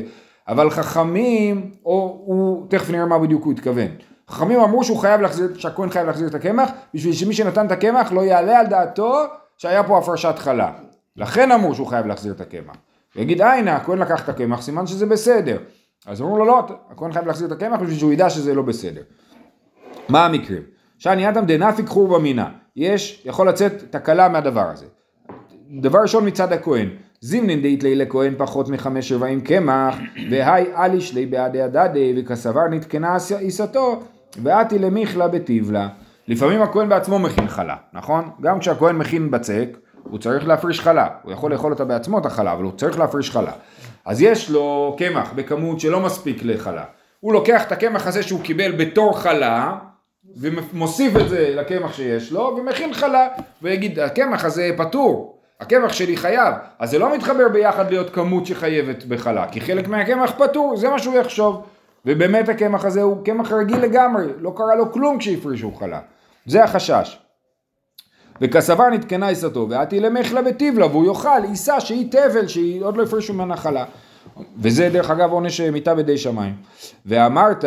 אבל 0.49 0.71
חכמים, 0.71 1.71
או 1.85 2.23
הוא, 2.25 2.67
תכף 2.71 2.91
נראה 2.91 3.07
מה 3.07 3.19
בדיוק 3.19 3.45
הוא 3.45 3.53
התכוון, 3.53 3.89
חכמים 4.29 4.61
אמרו 4.61 4.85
שהוא 4.85 4.99
חייב 4.99 5.21
להחזיר, 5.21 5.49
שהכהן 5.59 5.91
חייב 5.91 6.07
להחזיר 6.07 6.29
את 6.29 6.35
הקמח, 6.35 6.71
בשביל 6.95 7.13
שמי 7.13 7.35
שנתן 7.35 7.67
את 7.67 7.73
הקמח 7.73 8.13
לא 8.13 8.21
יעלה 8.21 8.59
על 8.59 8.67
דעתו 8.67 9.23
שהיה 9.57 9.83
פה 9.83 9.99
הפרשת 9.99 10.35
חלה, 10.39 10.73
לכן 11.17 11.53
אמרו 11.53 11.75
שהוא 11.75 11.87
חייב 11.87 12.07
להחזיר 12.07 12.33
את 12.33 12.41
הקמח, 12.41 12.77
ויגיד 13.17 13.43
הנה 13.43 13.77
הכהן 13.77 13.99
לקח 13.99 14.25
את 14.25 14.29
הקמח, 14.29 14.63
סימן 14.63 14.87
שזה 14.87 15.07
בסדר, 15.07 15.59
אז 16.07 16.21
אמרו 16.21 16.39
לו 16.39 16.45
לא, 16.45 16.67
הכהן 16.91 17.13
חייב 17.13 17.27
להחזיר 17.27 17.47
את 17.47 17.53
הקמח 17.53 17.81
בשביל 17.81 17.99
שהוא 17.99 18.13
ידע 18.13 18.31
שזה 18.31 18.55
לא 18.55 18.63
בסדר. 18.63 19.03
מה 20.09 20.27
המקרים? 20.27 20.63
שאני 20.99 21.29
אדם 21.29 21.47
דנפיק 21.47 21.89
חור 21.89 22.19
במינה, 22.19 22.49
יש, 22.77 23.23
יכול 23.25 23.49
לצאת 23.49 23.73
תקלה 23.91 24.29
מהדבר 24.29 24.67
הזה. 24.71 24.87
דבר 25.81 25.99
ראשון 25.99 26.27
מצד 26.27 26.53
הכהן, 26.53 26.89
זימנין 27.21 27.63
דאית 27.63 27.83
לילה 27.83 28.07
כהן 28.07 28.35
פחות 28.39 28.69
מחמש 28.69 29.13
רבעים 29.13 29.41
קמח, 29.41 29.97
והי 30.31 30.65
אליש 30.77 31.15
לי 31.15 31.27
בעדי 31.27 31.63
הדדי, 31.63 32.15
וכסבר 32.17 32.69
נתקנה 32.71 33.17
עיסתו, 33.39 34.03
ואתי 34.43 34.79
למיכלה 34.79 35.29
בטיבלה. 35.29 35.89
לפעמים 36.29 36.63
הכהן 36.63 36.89
בעצמו 36.89 37.19
מכין 37.19 37.49
חלה, 37.49 37.77
נכון? 37.93 38.31
גם 38.41 38.59
כשהכהן 38.59 38.97
מכין 38.97 39.31
בצק, 39.31 39.69
הוא 40.03 40.19
צריך 40.19 40.49
להפריש 40.49 40.81
חלה, 40.81 41.09
הוא 41.23 41.33
יכול 41.33 41.53
לאכול 41.53 41.73
אותה 41.73 41.85
בעצמו 41.85 42.19
את 42.19 42.27
החלה, 42.27 42.53
אבל 42.53 42.63
הוא 42.63 42.73
צריך 42.77 42.99
להפריש 42.99 43.31
חלה. 43.31 43.53
אז 44.05 44.23
יש 44.23 44.51
לו 44.51 44.97
קמח 44.99 45.33
בכמות 45.35 45.81
שלא 45.81 46.01
מספיק 46.01 46.41
לחלה. 46.45 46.85
הוא 47.21 47.33
לוקח 47.33 47.67
את 47.67 47.73
הקמח 47.73 48.07
הזה 48.07 48.23
שהוא 48.23 48.41
קיבל 48.43 48.73
בתור 48.73 49.19
חלה, 49.21 49.77
ומוסיף 50.37 51.17
את 51.17 51.29
זה 51.29 51.55
לקמח 51.57 51.93
שיש 51.93 52.33
לו, 52.33 52.57
ומכין 52.59 52.95
חלה, 52.95 53.29
ויגיד, 53.63 53.99
הקמח 53.99 54.45
הזה 54.45 54.71
פטור, 54.77 55.39
הקמח 55.61 55.93
שלי 55.93 56.17
חייב, 56.17 56.55
אז 56.79 56.91
זה 56.91 56.99
לא 56.99 57.17
מתחבר 57.17 57.49
ביחד 57.53 57.91
להיות 57.91 58.11
כמות 58.11 58.47
שחייבת 58.47 59.05
בחלה, 59.05 59.49
כי 59.49 59.61
חלק 59.61 59.89
מהקמח 59.89 60.33
פטור, 60.39 60.77
זה 60.77 60.89
מה 60.89 60.99
שהוא 60.99 61.15
יחשוב, 61.15 61.63
ובאמת 62.07 62.49
הקמח 62.49 62.85
הזה 62.85 63.03
הוא 63.03 63.25
קמח 63.25 63.53
רגיל 63.53 63.79
לגמרי, 63.79 64.27
לא 64.41 64.53
קרה 64.57 64.75
לו 64.75 64.93
כלום 64.93 65.19
כשהפרישו 65.19 65.73
חלה, 65.73 66.01
זה 66.47 66.65
החשש. 66.65 67.19
וכסבר 68.41 68.89
נתקנה 68.89 69.29
עיסתו, 69.29 69.67
ואתי 69.71 70.01
למחלה 70.01 70.43
בטיבלה, 70.43 70.87
והוא 70.87 71.07
יאכל 71.07 71.45
עיסה 71.49 71.81
שהיא 71.81 72.11
תבל, 72.11 72.49
שהיא 72.49 72.85
עוד 72.85 72.97
לא 72.97 73.03
הפרישו 73.03 73.35
ממנה 73.35 73.57
חלה. 73.57 73.85
וזה 74.59 74.89
דרך 74.93 75.11
אגב 75.11 75.31
עונש 75.33 75.61
מיתה 75.61 75.95
בידי 75.95 76.19
שמיים. 76.19 76.55
ואמרת, 77.07 77.65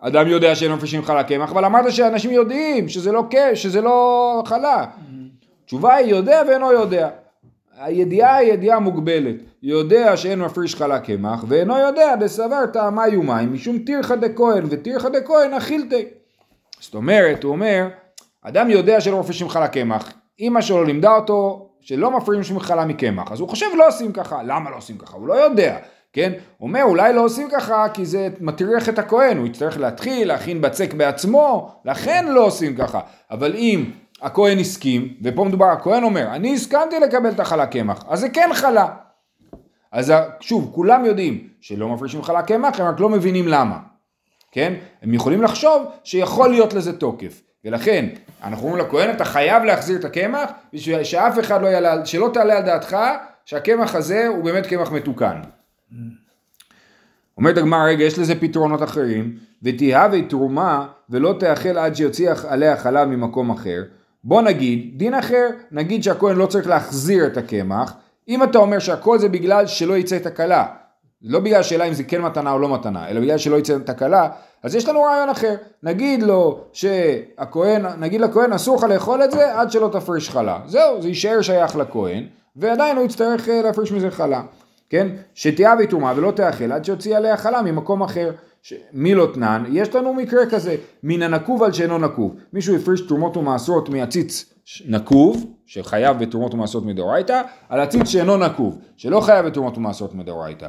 אדם 0.00 0.28
יודע 0.28 0.54
שאין 0.54 0.72
מפרישים 0.72 1.02
חלה 1.02 1.24
קמח, 1.24 1.50
אבל 1.50 1.64
אמרת 1.64 1.92
שאנשים 1.92 2.30
יודעים 2.30 2.88
שזה 2.88 3.12
לא 3.12 3.24
שזה 3.54 3.80
לא 3.80 4.42
חלה. 4.46 4.86
התשובה 5.64 5.94
היא 5.94 6.10
יודע 6.10 6.42
ואינו 6.48 6.72
יודע. 6.72 7.08
הידיעה 7.78 8.36
היא 8.36 8.52
ידיעה 8.52 8.78
מוגבלת. 8.78 9.36
יודע 9.62 10.16
שאין 10.16 10.40
מפריש 10.40 10.74
חלה 10.74 10.98
קמח, 10.98 11.44
ואינו 11.48 11.78
יודע 11.78 12.16
דסבר 12.16 12.66
טעמה 12.72 13.08
יומיים, 13.08 13.52
משום 13.52 13.78
תירחא 13.78 14.14
דכהן, 14.14 14.64
ותירחא 14.70 15.08
דכהן 15.08 15.54
אכילתי. 15.54 16.04
זאת 16.80 16.94
אומרת, 16.94 17.44
הוא 17.44 17.52
אומר, 17.52 17.88
אדם 18.42 18.70
יודע 18.70 19.00
שלא 19.00 19.20
מפרישים 19.20 19.48
חלה 19.48 19.68
קמח, 19.68 20.12
אמא 20.40 20.60
שלו 20.60 20.84
לימדה 20.84 21.16
אותו 21.16 21.68
שלא 21.80 22.10
מפרישים 22.10 22.60
חלה 22.60 22.84
מקמח, 22.84 23.32
אז 23.32 23.40
הוא 23.40 23.48
חושב 23.48 23.66
לא 23.76 23.88
עושים 23.88 24.12
ככה, 24.12 24.42
למה 24.42 24.70
לא 24.70 24.76
עושים 24.76 24.98
ככה? 24.98 25.16
הוא 25.16 25.28
לא 25.28 25.34
יודע. 25.34 25.78
כן? 26.12 26.32
אומר 26.60 26.82
אולי 26.82 27.12
לא 27.12 27.24
עושים 27.24 27.48
ככה 27.52 27.86
כי 27.94 28.06
זה 28.06 28.28
מטריח 28.40 28.88
את 28.88 28.98
הכהן, 28.98 29.38
הוא 29.38 29.46
יצטרך 29.46 29.78
להתחיל 29.78 30.28
להכין 30.28 30.60
בצק 30.60 30.94
בעצמו, 30.94 31.70
לכן 31.84 32.24
לא 32.28 32.46
עושים 32.46 32.76
ככה. 32.76 33.00
אבל 33.30 33.54
אם 33.54 33.84
הכהן 34.22 34.58
הסכים, 34.58 35.14
ופה 35.22 35.44
מדובר, 35.44 35.66
הכהן 35.66 36.04
אומר, 36.04 36.26
אני 36.34 36.54
הסכמתי 36.54 37.00
לקבל 37.00 37.30
את 37.30 37.40
החלה 37.40 37.66
קמח, 37.66 38.04
אז 38.08 38.20
זה 38.20 38.28
כן 38.28 38.50
חלה. 38.54 38.86
אז 39.92 40.12
שוב, 40.40 40.70
כולם 40.74 41.04
יודעים 41.04 41.48
שלא 41.60 41.88
מפרישים 41.88 42.22
חלה 42.22 42.42
קמח, 42.42 42.80
הם 42.80 42.86
רק 42.86 43.00
לא 43.00 43.08
מבינים 43.08 43.48
למה. 43.48 43.78
כן? 44.52 44.74
הם 45.02 45.14
יכולים 45.14 45.42
לחשוב 45.42 45.86
שיכול 46.04 46.50
להיות 46.50 46.74
לזה 46.74 46.98
תוקף. 46.98 47.42
ולכן, 47.64 48.06
אנחנו 48.42 48.66
אומרים 48.66 48.86
לכהן, 48.86 49.10
אתה 49.10 49.24
חייב 49.24 49.62
להחזיר 49.62 49.98
את 49.98 50.04
הקמח, 50.04 50.50
בשביל 50.72 51.04
שאף 51.04 51.38
אחד 51.38 51.62
לא 51.62 51.66
יעלה, 51.66 52.06
שלא 52.06 52.30
תעלה 52.34 52.56
על 52.56 52.62
דעתך 52.62 52.96
שהקמח 53.44 53.94
הזה 53.94 54.26
הוא 54.26 54.44
באמת 54.44 54.66
קמח 54.66 54.92
מתוקן. 54.92 55.40
אומרת 57.38 57.58
הגמרא, 57.58 57.84
רגע, 57.84 58.04
יש 58.04 58.18
לזה 58.18 58.40
פתרונות 58.40 58.82
אחרים, 58.82 59.36
ותהווה 59.62 60.22
תרומה 60.22 60.86
ולא 61.10 61.34
תאכל 61.40 61.78
עד 61.78 61.96
שיוציא 61.96 62.30
עליה 62.48 62.76
חלב 62.76 63.08
ממקום 63.08 63.50
אחר. 63.50 63.82
בוא 64.24 64.42
נגיד, 64.42 64.90
דין 64.96 65.14
אחר, 65.14 65.48
נגיד 65.70 66.02
שהכהן 66.02 66.36
לא 66.36 66.46
צריך 66.46 66.66
להחזיר 66.66 67.26
את 67.26 67.36
הקמח, 67.36 67.94
אם 68.28 68.42
אתה 68.42 68.58
אומר 68.58 68.78
שהכל 68.78 69.18
זה 69.18 69.28
בגלל 69.28 69.66
שלא 69.66 69.96
יצא 69.96 70.16
את 70.16 70.26
הכלה, 70.26 70.66
לא 71.22 71.40
בגלל 71.40 71.60
השאלה 71.60 71.84
אם 71.84 71.92
זה 71.92 72.04
כן 72.04 72.22
מתנה 72.22 72.52
או 72.52 72.58
לא 72.58 72.74
מתנה, 72.74 73.08
אלא 73.08 73.20
בגלל 73.20 73.38
שלא 73.38 73.56
יצא 73.56 73.76
את 73.76 73.88
הכלה, 73.88 74.28
אז 74.62 74.74
יש 74.74 74.88
לנו 74.88 75.02
רעיון 75.02 75.28
אחר. 75.28 75.54
נגיד 75.82 76.22
לו 76.22 76.60
שהכהן, 76.72 77.86
נגיד 77.98 78.20
לכהן 78.20 78.52
אסור 78.52 78.76
לך 78.76 78.82
לאכול 78.82 79.24
את 79.24 79.30
זה 79.30 79.60
עד 79.60 79.70
שלא 79.70 79.88
תפריש 79.92 80.30
חלה. 80.30 80.60
זהו, 80.66 81.02
זה 81.02 81.08
יישאר 81.08 81.42
שייך 81.42 81.76
לכהן, 81.76 82.26
ועדיין 82.56 82.96
הוא 82.96 83.04
יצטרך 83.04 83.48
אה, 83.48 83.62
להפריש 83.62 83.92
מזה 83.92 84.10
חלה. 84.10 84.42
כן? 84.94 85.08
שתיאבי 85.34 85.86
תרומה 85.86 86.12
ולא 86.16 86.30
תאכל 86.30 86.72
עד 86.72 86.84
שיוציא 86.84 87.16
עליה 87.16 87.36
חלה 87.36 87.62
ממקום 87.62 88.02
אחר. 88.02 88.30
ש... 88.62 88.74
מי 88.92 89.14
לא 89.14 89.28
תנן? 89.34 89.64
יש 89.72 89.94
לנו 89.94 90.14
מקרה 90.14 90.46
כזה, 90.46 90.76
מן 91.02 91.22
הנקוב 91.22 91.62
על 91.62 91.72
שאינו 91.72 91.98
נקוב. 91.98 92.34
מישהו 92.52 92.76
הפריש 92.76 93.00
תרומות 93.00 93.36
ומעשרות 93.36 93.88
מעציץ 93.88 94.54
נקוב, 94.86 95.46
שחייב 95.66 96.18
בתרומות 96.18 96.54
ומעשרות 96.54 96.86
מדאורייתא, 96.86 97.42
על 97.68 97.80
עציץ 97.80 98.08
שאינו 98.08 98.36
נקוב, 98.36 98.78
שלא 98.96 99.20
חייב 99.20 99.46
בתרומות 99.46 99.78
ומעשרות 99.78 100.14
מדאורייתא. 100.14 100.66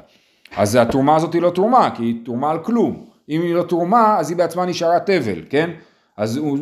אז 0.58 0.76
התרומה 0.76 1.16
הזאת 1.16 1.34
היא 1.34 1.42
לא 1.42 1.50
תרומה, 1.50 1.90
כי 1.96 2.04
היא 2.04 2.16
תרומה 2.26 2.52
על 2.52 2.60
כלום. 2.60 3.06
אם 3.30 3.42
היא 3.42 3.56
לא 3.56 3.64
תרומה, 3.64 4.18
אז 4.20 4.30
היא 4.30 4.38
בעצמה 4.38 4.66
נשארה 4.66 5.00
תבל, 5.00 5.42
כן? 5.50 5.70
אז 6.18 6.38
הוא 6.38 6.58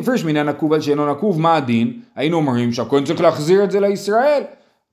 הפריש 0.00 0.24
מן 0.24 0.36
הנקוב 0.36 0.72
על 0.72 0.80
שאינו 0.80 1.12
נקוב, 1.12 1.40
מה 1.40 1.56
הדין? 1.56 2.00
היינו 2.16 2.36
אומרים 2.36 2.72
שהכהן 2.72 3.04
צריך 3.04 3.20
להחזיר 3.20 3.64
את 3.64 3.70
זה 3.70 3.80
לישראל. 3.80 4.42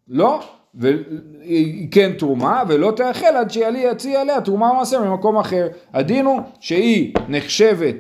לא, 0.08 0.40
והיא 0.76 1.88
כן 1.92 2.12
תרומה, 2.18 2.64
ולא 2.68 2.94
תאכל 2.96 3.26
עד 3.26 3.52
שיציע 3.52 4.22
עליה 4.22 4.42
תרומה 4.42 4.74
מעשר 4.74 5.04
ממקום 5.04 5.38
אחר. 5.38 5.68
הדין 5.94 6.26
הוא 6.26 6.42
שהיא 6.60 7.14
נחשבת 7.28 7.96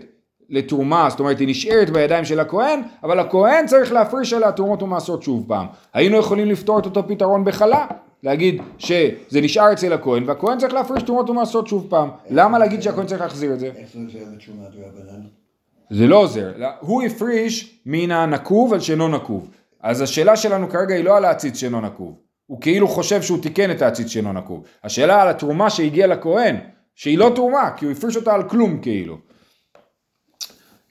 לתרומה, 0.49 1.07
זאת 1.09 1.19
אומרת 1.19 1.39
היא 1.39 1.47
נשארת 1.47 1.89
בידיים 1.89 2.25
של 2.25 2.39
הכהן, 2.39 2.81
אבל 3.03 3.19
הכהן 3.19 3.67
צריך 3.67 3.91
להפריש 3.93 4.33
עליה 4.33 4.51
תרומות 4.51 4.83
ומעשרות 4.83 5.23
שוב 5.23 5.45
פעם. 5.47 5.65
היינו 5.93 6.17
יכולים 6.17 6.47
לפתור 6.47 6.79
את 6.79 6.85
אותו 6.85 7.07
פתרון 7.07 7.45
בחלה, 7.45 7.87
להגיד 8.23 8.61
שזה 8.77 9.41
נשאר 9.41 9.73
אצל 9.73 9.93
הכהן, 9.93 10.23
והכהן 10.29 10.57
צריך 10.57 10.73
להפריש 10.73 11.03
תרומות 11.03 11.29
ומעשרות 11.29 11.67
שוב 11.67 11.87
פעם. 11.89 12.09
למה 12.29 12.59
להגיד 12.59 12.81
שהכהן 12.81 13.05
צריך 13.05 13.21
להחזיר 13.21 13.53
את 13.53 13.59
זה? 13.59 13.65
איך 13.65 13.89
זה 13.93 13.99
עוזר 13.99 14.19
לתרומת 14.19 14.67
רבנן? 14.75 15.21
זה 15.89 16.07
לא 16.07 16.15
עוזר, 16.15 16.51
הוא 16.79 17.03
הפריש 17.03 17.81
מן 17.85 18.11
הנקוב 18.11 18.73
על 18.73 18.79
שאינו 18.79 19.07
נקוב. 19.07 19.49
אז 19.81 20.01
השאלה 20.01 20.35
שלנו 20.35 20.69
כרגע 20.69 20.95
היא 20.95 21.03
לא 21.03 21.17
על 21.17 21.25
העציץ 21.25 21.57
שאינו 21.57 21.81
נקוב. 21.81 22.30
הוא 22.51 22.61
כאילו 22.61 22.87
חושב 22.87 23.21
שהוא 23.21 23.41
תיקן 23.41 23.71
את 23.71 23.81
העציץ 23.81 24.07
שאינו 24.07 24.33
נקוב. 24.33 24.63
השאלה 24.83 25.21
על 25.21 25.27
התרומה 25.27 25.69
שהגיעה 25.69 26.07
לכהן, 26.07 26.55
שהיא 26.95 27.17
לא 27.17 27.31
תרומה, 27.35 27.69
כי 27.77 27.85
הוא 27.85 27.91
הפריש 27.91 28.15
אותה 28.15 28.33
על 28.33 28.49
כלום 28.49 28.79
כאילו. 28.81 29.17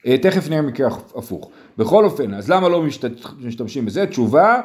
אה, 0.07 0.17
תכף 0.17 0.49
נראה 0.49 0.61
מקרה 0.61 0.87
הפוך. 1.15 1.51
בכל 1.77 2.05
אופן, 2.05 2.33
אז 2.33 2.49
למה 2.49 2.69
לא 2.69 2.83
משתמשים 3.39 3.85
בזה? 3.85 4.07
תשובה, 4.07 4.61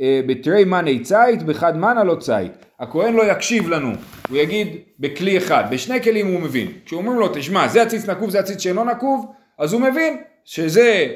אה, 0.00 0.20
בתרי 0.26 0.64
מני 0.64 1.00
ציית, 1.00 1.42
בחד 1.42 1.76
מנה 1.76 2.04
לא 2.04 2.14
ציית. 2.14 2.52
הכהן 2.80 3.14
לא 3.14 3.32
יקשיב 3.32 3.68
לנו, 3.68 3.92
הוא 4.28 4.36
יגיד 4.36 4.68
בכלי 5.00 5.38
אחד, 5.38 5.64
בשני 5.70 6.02
כלים 6.02 6.26
הוא 6.26 6.40
מבין. 6.40 6.72
כשאומרים 6.84 7.18
לו, 7.18 7.28
תשמע, 7.34 7.68
זה 7.68 7.82
עציץ 7.82 8.08
נקוב, 8.08 8.30
זה 8.30 8.38
עציץ 8.38 8.58
שאינו 8.60 8.84
נקוב, 8.84 9.26
אז 9.58 9.72
הוא 9.72 9.80
מבין 9.80 10.22
שזה 10.44 11.06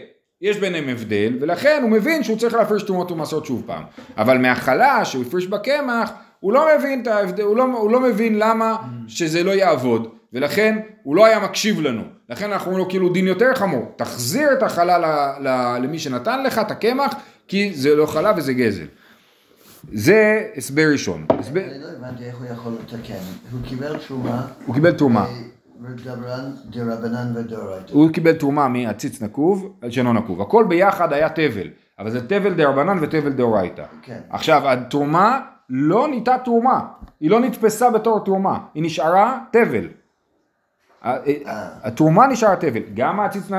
יש 0.42 0.58
ביניהם 0.58 0.88
הבדל, 0.88 1.36
ולכן 1.40 1.78
הוא 1.82 1.90
מבין 1.90 2.24
שהוא 2.24 2.38
צריך 2.38 2.54
להפריש 2.54 2.82
תרומות 2.82 3.10
ומסות 3.10 3.46
שוב 3.46 3.62
פעם. 3.66 3.82
אבל 4.16 4.38
מהחלה 4.38 5.04
שהוא 5.04 5.22
הפריש 5.22 5.46
בקמח, 5.46 6.12
הוא 6.40 6.52
לא 6.52 6.66
מבין 6.78 7.02
את 7.02 7.06
ההבדל, 7.06 7.42
הוא 7.42 7.56
לא, 7.56 7.64
הוא 7.64 7.90
לא 7.90 8.00
מבין 8.00 8.38
למה 8.38 8.76
שזה 9.08 9.42
לא 9.42 9.50
יעבוד, 9.50 10.08
ולכן 10.32 10.78
הוא 11.02 11.16
לא 11.16 11.26
היה 11.26 11.40
מקשיב 11.40 11.80
לנו. 11.80 12.02
לכן 12.28 12.52
אנחנו 12.52 12.66
אומרים 12.66 12.84
לו 12.84 12.90
כאילו 12.90 13.12
דין 13.12 13.26
יותר 13.26 13.54
חמור, 13.54 13.92
תחזיר 13.96 14.52
את 14.52 14.62
החלה 14.62 14.98
ל, 14.98 15.04
ל, 15.48 15.78
למי 15.82 15.98
שנתן 15.98 16.42
לך 16.42 16.58
את 16.58 16.70
הקמח, 16.70 17.14
כי 17.48 17.72
זה 17.74 17.94
לא 17.94 18.06
חלה 18.06 18.32
וזה 18.36 18.52
גזל. 18.52 18.86
זה 19.92 20.48
הסבר 20.56 20.88
ראשון. 20.92 21.26
הסבר... 21.30 21.60
אני 21.60 21.82
לא 21.82 21.86
הבנתי 21.98 22.24
איך 22.24 22.36
הוא 22.36 22.46
יכול 22.46 22.72
לתקן. 22.82 23.14
הוא 23.52 23.60
קיבל 23.68 23.98
תרומה. 23.98 24.46
הוא 24.66 24.74
קיבל 24.74 24.92
תרומה. 24.92 25.26
דרבנן 26.70 27.32
ודאורייתא. 27.36 27.92
הוא 27.92 28.10
קיבל 28.12 28.32
תרומה 28.32 28.68
מעציץ 28.68 29.22
נקוב 29.22 29.76
שאינו 29.90 30.12
נקוב. 30.12 30.40
הכל 30.42 30.64
ביחד 30.68 31.12
היה 31.12 31.28
תבל, 31.28 31.68
אבל 31.98 32.10
זה 32.10 32.28
תבל 32.28 32.54
דרבנן 32.54 32.98
ותבל 33.00 33.32
דאורייתא. 33.32 33.84
כן. 34.02 34.20
עכשיו, 34.30 34.68
התרומה 34.68 35.40
לא 35.70 36.08
נהייתה 36.08 36.36
תרומה, 36.44 36.80
היא 37.20 37.30
לא 37.30 37.40
נתפסה 37.40 37.90
בתור 37.90 38.24
תרומה, 38.24 38.58
היא 38.74 38.82
נשארה 38.82 39.38
תבל. 39.50 39.88
ה- 41.02 41.10
ה- 41.10 41.18
התרומה 41.82 42.26
נשאר 42.26 42.54
תבל, 42.54 42.80
גם 42.94 43.20
העציץ 43.20 43.50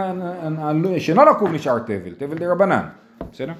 שאינו 1.00 1.26
נקוב 1.32 1.52
נשאר 1.54 1.80
תבל, 1.80 2.14
תבל 2.18 2.38
דה 2.38 2.52
רבנן, 2.52 2.86
בסדר? 3.32 3.54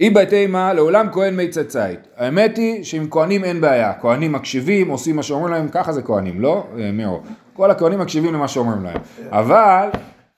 אי 0.00 0.10
בתימה 0.10 0.72
לעולם 0.72 1.06
כהן 1.12 1.36
מי 1.36 1.48
צצית. 1.48 2.00
האמת 2.16 2.56
היא 2.56 2.84
שעם 2.84 3.06
כהנים 3.10 3.44
אין 3.44 3.60
בעיה, 3.60 3.92
כהנים 4.00 4.32
מקשיבים, 4.32 4.88
עושים 4.88 5.16
מה 5.16 5.22
שאומרים 5.22 5.52
להם, 5.52 5.68
ככה 5.68 5.92
זה 5.92 6.02
כהנים, 6.02 6.40
לא? 6.40 6.66
אה, 6.78 6.92
מירו. 6.92 7.20
כל 7.52 7.70
הכהנים 7.70 7.98
מקשיבים 7.98 8.34
למה 8.34 8.48
שאומרים 8.48 8.84
להם. 8.84 9.00
אבל 9.30 9.88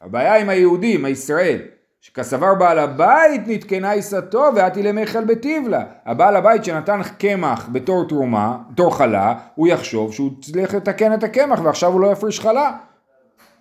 הבעיה 0.00 0.36
עם 0.36 0.48
היהודים, 0.48 1.04
הישראל, 1.04 1.58
שכסבר 2.00 2.54
בעל 2.54 2.78
הבית 2.78 3.42
נתקנה 3.46 3.90
עיסתו 3.90 4.44
ואתי 4.56 4.82
למיכל 4.82 5.24
בתיבלה. 5.24 5.82
הבעל 6.06 6.36
הבית 6.36 6.64
שנתן 6.64 7.00
קמח 7.18 7.68
בתור 7.72 8.08
תרומה, 8.08 8.58
בתור 8.70 8.96
חלה, 8.96 9.34
הוא 9.54 9.68
יחשוב 9.68 10.12
שהוא 10.12 10.30
צריך 10.40 10.74
לתקן 10.74 11.14
את 11.14 11.22
הקמח 11.22 11.60
ועכשיו 11.62 11.92
הוא 11.92 12.00
לא 12.00 12.12
יפריש 12.12 12.40
חלה. 12.40 12.72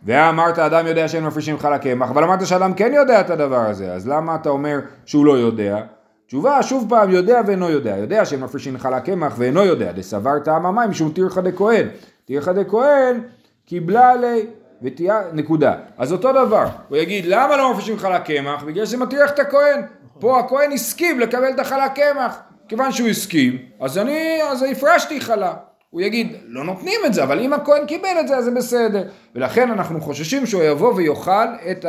ואמרת 0.03 0.59
אדם 0.59 0.87
יודע 0.87 1.07
שאין 1.07 1.25
מפרישים 1.25 1.59
חלה 1.59 1.79
קמח, 1.79 2.09
אבל 2.09 2.23
אמרת 2.23 2.47
שאדם 2.47 2.73
כן 2.73 2.93
יודע 2.93 3.21
את 3.21 3.29
הדבר 3.29 3.59
הזה, 3.69 3.93
אז 3.93 4.07
למה 4.07 4.35
אתה 4.35 4.49
אומר 4.49 4.79
שהוא 5.05 5.25
לא 5.25 5.37
יודע? 5.37 5.81
תשובה, 6.27 6.63
שוב 6.63 6.85
פעם, 6.89 7.11
יודע 7.11 7.41
ואינו 7.47 7.69
יודע. 7.69 7.97
יודע 7.97 8.25
שאין 8.25 8.41
מפרישים 8.41 8.77
חלה 8.77 8.99
קמח 8.99 9.33
ואינו 9.37 9.65
יודע. 9.65 9.91
דסבר 9.91 10.39
טעם 10.39 10.65
המים 10.65 10.89
משום 10.89 11.11
תירחא 11.11 11.41
דכהן. 11.41 11.87
תירחא 12.25 12.51
דכהן 12.51 13.21
קיבלה 13.65 14.11
עלי 14.11 14.45
ותהיה, 14.81 15.21
נקודה. 15.33 15.75
אז 15.97 16.11
אותו 16.11 16.31
דבר, 16.31 16.65
הוא 16.89 16.97
יגיד 16.97 17.25
למה 17.25 17.57
לא 17.57 17.71
מפרישים 17.71 17.97
חלה 17.97 18.19
קמח? 18.19 18.63
בגלל 18.63 18.85
שזה 18.85 18.97
מטריח 18.97 19.31
את 19.31 19.39
הכהן. 19.39 19.81
פה 20.19 20.39
הכהן 20.39 20.71
הסכים 20.71 21.19
לקבל 21.19 21.49
את 21.49 21.59
החלה 21.59 21.89
קמח. 21.89 22.39
כיוון 22.67 22.91
שהוא 22.91 23.09
הסכים, 23.09 23.57
אז 23.79 23.97
אני, 23.97 24.39
אז 24.43 24.63
הפרשתי 24.71 25.21
חלה. 25.21 25.53
הוא 25.89 26.01
יגיד, 26.01 26.35
לא 26.47 26.63
נותנים 26.63 26.99
את 27.05 27.13
זה, 27.13 27.23
אבל 27.23 27.39
אם 27.39 27.53
הכהן 27.53 27.85
קיבל 27.85 28.17
את 28.19 28.27
זה, 28.27 28.37
אז 28.37 28.45
זה 28.45 28.51
בסדר. 28.51 29.03
ולכן 29.35 29.71
אנחנו 29.71 30.01
חוששים 30.01 30.45
שהוא 30.45 30.63
יבוא 30.63 30.93
ויאכל 30.93 31.47
את 31.71 31.85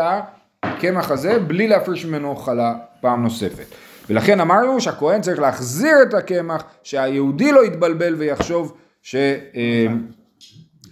הקמח 0.63 1.11
הזה 1.11 1.39
בלי 1.39 1.69
להפריש 1.69 2.05
ממנו 2.05 2.37
חלה 2.37 2.75
פעם 3.01 3.23
נוספת. 3.23 3.67
ולכן 4.11 4.41
אמרנו 4.41 4.81
שהכהן 4.81 5.21
צריך 5.21 5.39
להחזיר 5.39 5.97
את 6.03 6.15
הקמח, 6.15 6.65
שהיהודי 6.83 7.53
לא 7.53 7.65
יתבלבל 7.65 8.15
ויחשוב 8.15 8.73
ש, 9.03 9.15
אה, 9.57 9.87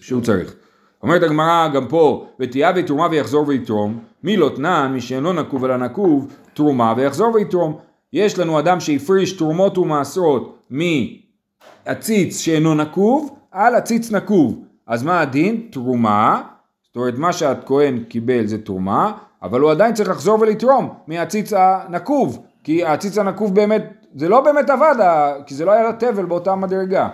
שהוא 0.00 0.22
צריך. 0.22 0.54
אומרת 1.02 1.22
הגמרא 1.22 1.68
גם 1.74 1.88
פה, 1.88 2.26
ותהיה 2.40 2.72
בתרומה 2.72 3.08
ויחזור 3.10 3.48
ויתרום, 3.48 3.98
מי 4.24 4.36
לא 4.36 4.50
תנן, 4.56 4.90
מי 4.94 5.00
שאינו 5.00 5.32
נקוב 5.32 5.64
אלא 5.64 5.76
נקוב, 5.76 6.32
תרומה 6.54 6.94
ויחזור 6.96 7.34
ויתרום. 7.34 7.78
יש 8.12 8.38
לנו 8.38 8.58
אדם 8.58 8.80
שהפריש 8.80 9.32
תרומות 9.32 9.78
ומעשרות 9.78 10.58
מעציץ 11.86 12.38
שאינו 12.38 12.74
נקוב 12.74 13.36
על 13.50 13.74
עציץ 13.74 14.12
נקוב. 14.12 14.62
אז 14.86 15.02
מה 15.02 15.20
הדין? 15.20 15.68
תרומה, 15.70 16.42
זאת 16.86 16.96
אומרת 16.96 17.18
מה 17.18 17.32
שהכהן 17.32 18.04
קיבל 18.08 18.46
זה 18.46 18.64
תרומה, 18.64 19.12
אבל 19.42 19.60
הוא 19.60 19.70
עדיין 19.70 19.94
צריך 19.94 20.08
לחזור 20.08 20.40
ולתרום 20.40 20.94
מהעציץ 21.06 21.52
הנקוב, 21.52 22.46
כי 22.64 22.84
העציץ 22.84 23.18
הנקוב 23.18 23.54
באמת, 23.54 23.82
זה 24.14 24.28
לא 24.28 24.40
באמת 24.40 24.70
עבד, 24.70 24.94
כי 25.46 25.54
זה 25.54 25.64
לא 25.64 25.72
היה 25.72 25.92
תבל 25.92 26.24
באותה 26.24 26.54
מדרגה. 26.54 27.08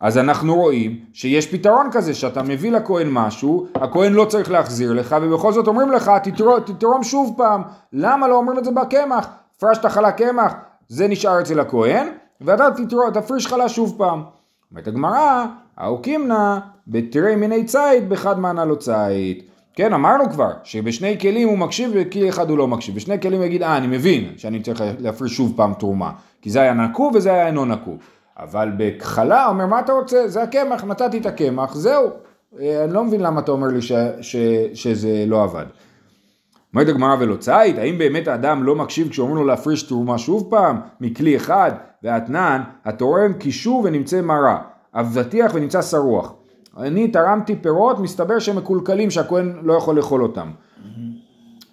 אז 0.00 0.18
אנחנו 0.18 0.54
רואים 0.54 1.00
שיש 1.12 1.46
פתרון 1.46 1.88
כזה, 1.92 2.14
שאתה 2.14 2.42
מביא 2.42 2.72
לכהן 2.72 3.08
משהו, 3.10 3.66
הכהן 3.74 4.12
לא 4.12 4.24
צריך 4.24 4.50
להחזיר 4.50 4.92
לך, 4.92 5.16
ובכל 5.22 5.52
זאת 5.52 5.66
אומרים 5.66 5.90
לך, 5.90 6.10
תתרום, 6.22 6.60
תתרום 6.60 7.02
שוב 7.02 7.34
פעם. 7.36 7.62
למה 7.92 8.28
לא 8.28 8.34
אומרים 8.34 8.58
את 8.58 8.64
זה 8.64 8.70
בקמח? 8.70 9.28
הפרשת 9.56 9.86
חלה 9.86 10.12
קמח, 10.12 10.54
זה 10.88 11.08
נשאר 11.08 11.40
אצל 11.40 11.60
הכהן, 11.60 12.08
ואתה 12.40 12.68
תפריש 13.14 13.46
חלה 13.46 13.68
שוב 13.68 13.94
פעם. 13.98 14.22
אומרת 14.70 14.88
הגמרא, 14.88 15.44
האוקימנה 15.76 16.60
בתרי 16.88 17.36
מיני 17.36 17.64
ציד, 17.64 18.08
בחד 18.08 18.38
מענה 18.38 18.64
לו 18.64 18.78
ציד. 18.78 19.42
כן, 19.74 19.92
אמרנו 19.92 20.30
כבר, 20.30 20.50
שבשני 20.64 21.20
כלים 21.20 21.48
הוא 21.48 21.58
מקשיב 21.58 21.90
ובכלי 21.94 22.28
אחד 22.28 22.50
הוא 22.50 22.58
לא 22.58 22.68
מקשיב. 22.68 22.94
בשני 22.94 23.20
כלים 23.20 23.38
הוא 23.38 23.46
יגיד, 23.46 23.62
אה, 23.62 23.76
אני 23.76 23.86
מבין 23.86 24.32
שאני 24.36 24.62
צריך 24.62 24.82
להפריש 24.98 25.32
שוב 25.32 25.52
פעם 25.56 25.74
תרומה. 25.74 26.12
כי 26.42 26.50
זה 26.50 26.60
היה 26.60 26.74
נקוב 26.74 27.14
וזה 27.14 27.32
היה 27.32 27.46
אינו 27.46 27.64
נקוב. 27.64 27.98
אבל 28.38 28.70
בכחלה, 28.76 29.46
אומר, 29.46 29.66
מה 29.66 29.80
אתה 29.80 29.92
רוצה? 29.92 30.28
זה 30.28 30.42
הקמח, 30.42 30.84
נתתי 30.84 31.18
את 31.18 31.26
הקמח, 31.26 31.74
זהו. 31.74 32.10
אה, 32.60 32.84
אני 32.84 32.92
לא 32.92 33.04
מבין 33.04 33.20
למה 33.20 33.40
אתה 33.40 33.52
אומר 33.52 33.66
לי 33.66 33.82
ש, 33.82 33.92
ש, 34.20 34.36
שזה 34.74 35.24
לא 35.26 35.42
עבד. 35.42 35.66
אומרת 36.76 36.88
הגמרא 36.88 37.16
ולא 37.20 37.36
ציד, 37.36 37.78
האם 37.78 37.98
באמת 37.98 38.28
האדם 38.28 38.64
לא 38.64 38.74
מקשיב 38.74 39.08
כשאומרים 39.08 39.36
לו 39.36 39.44
להפריש 39.44 39.82
תרומה 39.82 40.18
שוב 40.18 40.46
פעם, 40.50 40.80
מכלי 41.00 41.36
אחד, 41.36 41.72
והאתנן, 42.02 42.62
התורם 42.84 43.32
קישור 43.32 43.82
ונמצא 43.84 44.20
מרה, 44.20 44.58
אבטיח 44.94 45.54
ונמצא 45.54 45.82
שרוח. 45.82 46.34
אני 46.76 47.08
תרמתי 47.08 47.56
פירות, 47.56 47.98
מסתבר 47.98 48.38
שהם 48.38 48.56
מקולקלים 48.56 49.10
שהכהן 49.10 49.52
לא 49.62 49.72
יכול 49.72 49.96
לאכול 49.96 50.22
אותם. 50.22 50.50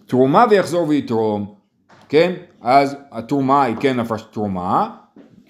תרומה 0.08 0.46
ויחזור 0.50 0.88
ויתרום, 0.88 1.54
כן? 2.10 2.34
אז 2.62 2.96
התרומה 3.12 3.64
היא 3.64 3.76
כן 3.80 4.00
הפרשת 4.00 4.32
תרומה, 4.32 4.90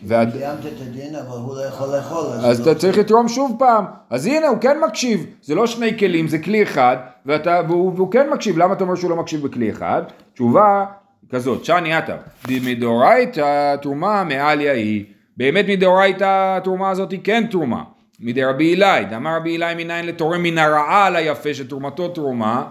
והד... 0.05 0.31
קיימת 0.31 0.59
את 0.59 0.81
הדין, 0.81 1.15
אבל 1.15 1.37
הוא 1.37 1.55
לא 1.55 1.65
יכול 1.65 1.95
לאכול. 1.95 2.25
אז 2.25 2.59
לא- 2.59 2.71
אתה 2.71 2.79
צריך 2.79 2.97
לתרום 2.97 3.27
שוב 3.27 3.55
פעם. 3.59 3.85
אז 4.09 4.25
הנה, 4.25 4.47
הוא 4.47 4.57
כן 4.61 4.77
מקשיב. 4.87 5.25
זה 5.41 5.55
לא 5.55 5.67
שני 5.67 5.97
כלים, 5.99 6.27
זה 6.27 6.39
כלי 6.39 6.63
אחד, 6.63 6.97
ואתה, 7.25 7.61
והוא, 7.67 7.93
והוא 7.95 8.11
כן 8.11 8.29
מקשיב. 8.33 8.57
למה 8.57 8.73
אתה 8.73 8.83
אומר 8.83 8.95
שהוא 8.95 9.09
לא 9.09 9.15
מקשיב 9.15 9.43
בכלי 9.47 9.71
אחד? 9.71 10.01
תשובה 10.33 10.85
כזאת, 11.31 11.65
שאני 11.65 11.93
עטה. 11.93 12.15
מדאורייתא 12.49 13.75
תרומה 13.75 14.23
מעליה 14.23 14.73
היא. 14.73 15.05
באמת 15.37 15.65
מדאורייתא 15.67 16.57
התרומה 16.57 16.89
הזאת 16.89 17.11
היא 17.11 17.19
כן 17.23 17.43
תרומה. 17.51 17.83
מדי 18.19 18.43
רבי 18.43 18.63
אילאי, 18.65 19.05
דאמר 19.05 19.35
רבי 19.35 19.49
אילאי 19.49 19.75
מניין 19.75 20.05
לתורם 20.05 20.43
מן 20.43 20.57
הרעה 20.57 21.05
על 21.05 21.15
היפה 21.15 21.53
שתרומתו 21.53 22.07
תרומה, 22.07 22.63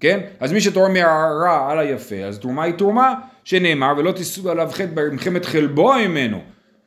כן? 0.00 0.20
אז 0.40 0.52
מי 0.52 0.60
שתורם 0.60 0.92
מהרע 0.92 1.70
על 1.70 1.78
היפה, 1.78 2.16
אז 2.16 2.38
תרומה 2.38 2.62
היא 2.62 2.74
תרומה, 2.74 3.14
שנאמר 3.44 3.94
ולא 3.96 4.12
תישאו 4.12 4.50
עליו 4.50 4.68
חטא 4.72 4.86
במלחמת 4.94 5.44
חלבו 5.44 5.92
ממנו, 6.08 6.38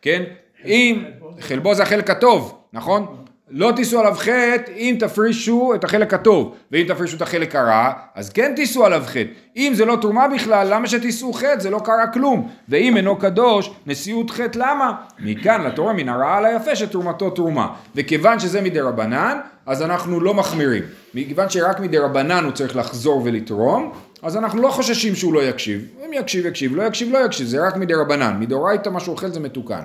כן? 0.02 0.24
אם, 0.66 1.04
חלבו 1.40 1.76
זה 1.76 1.84
החלק 1.84 2.10
הטוב, 2.10 2.64
נכון? 2.74 3.21
לא 3.54 3.72
תישאו 3.76 4.00
עליו 4.00 4.14
חטא 4.18 4.72
אם 4.78 4.96
תפרישו 5.00 5.72
את 5.76 5.84
החלק 5.84 6.14
הטוב, 6.14 6.56
ואם 6.72 6.86
תפרישו 6.88 7.18
את 7.18 7.22
החלק 7.22 7.56
הרע, 7.56 7.92
אז 8.16 8.30
כן 8.30 8.54
תישאו 8.56 8.86
עליו 8.86 9.04
חטא. 9.06 9.30
אם 9.58 9.72
זה 9.76 9.86
לא 9.86 9.98
תרומה 10.02 10.28
בכלל, 10.28 10.74
למה 10.74 10.88
שתישאו 10.88 11.34
חטא? 11.34 11.60
זה 11.60 11.70
לא 11.70 11.80
קרה 11.80 12.08
כלום. 12.08 12.50
ואם 12.70 12.98
אינו 12.98 13.16
קדוש, 13.16 13.72
נשיאות 13.88 14.30
חטא 14.30 14.58
למה? 14.58 14.94
מכאן 15.20 15.64
לתורה 15.64 15.94
מן 15.94 16.10
הרעה 16.10 16.38
על 16.38 16.46
היפה 16.46 16.76
שתרומתו 16.76 17.30
תרומה. 17.30 17.68
וכיוון 17.96 18.40
שזה 18.40 18.62
מדי 18.62 18.80
רבנן, 18.80 19.40
אז 19.66 19.82
אנחנו 19.82 20.20
לא 20.20 20.34
מחמירים. 20.34 20.84
מכיוון 21.14 21.50
שרק 21.50 21.80
מדי 21.80 21.98
רבנן 21.98 22.44
הוא 22.44 22.52
צריך 22.52 22.76
לחזור 22.76 23.22
ולתרום, 23.26 23.92
אז 24.24 24.38
אנחנו 24.38 24.62
לא 24.62 24.70
חוששים 24.70 25.16
שהוא 25.16 25.34
לא 25.34 25.44
יקשיב. 25.44 25.88
אם 26.06 26.14
יקשיב, 26.14 26.46
יקשיב, 26.46 26.76
לא 26.76 26.84
יקשיב, 26.84 27.12
לא 27.12 27.26
יקשיב, 27.26 27.48
זה 27.48 27.68
רק 27.68 27.76
מדי 27.78 27.94
רבנן. 27.94 28.38
מדאורייתא 28.40 28.90
מה 28.90 29.00
שהוא 29.00 29.14
אוכל 29.14 29.28
זה 29.28 29.40
מתוקן. 29.40 29.82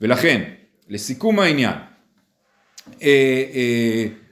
ולכן, 0.00 0.42
לסיכום 0.88 1.38
העניין, 1.38 1.74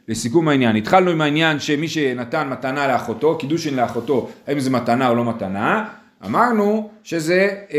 לסיכום 0.08 0.48
העניין, 0.48 0.76
התחלנו 0.76 1.10
עם 1.10 1.20
העניין 1.20 1.58
שמי 1.60 1.88
שנתן 1.88 2.48
מתנה 2.48 2.88
לאחותו, 2.88 3.36
קידושין 3.38 3.76
לאחותו, 3.76 4.28
האם 4.46 4.60
זה 4.60 4.70
מתנה 4.70 5.08
או 5.08 5.14
לא 5.14 5.24
מתנה, 5.24 5.84
אמרנו 6.26 6.90
שזה, 7.02 7.50
אה, 7.72 7.78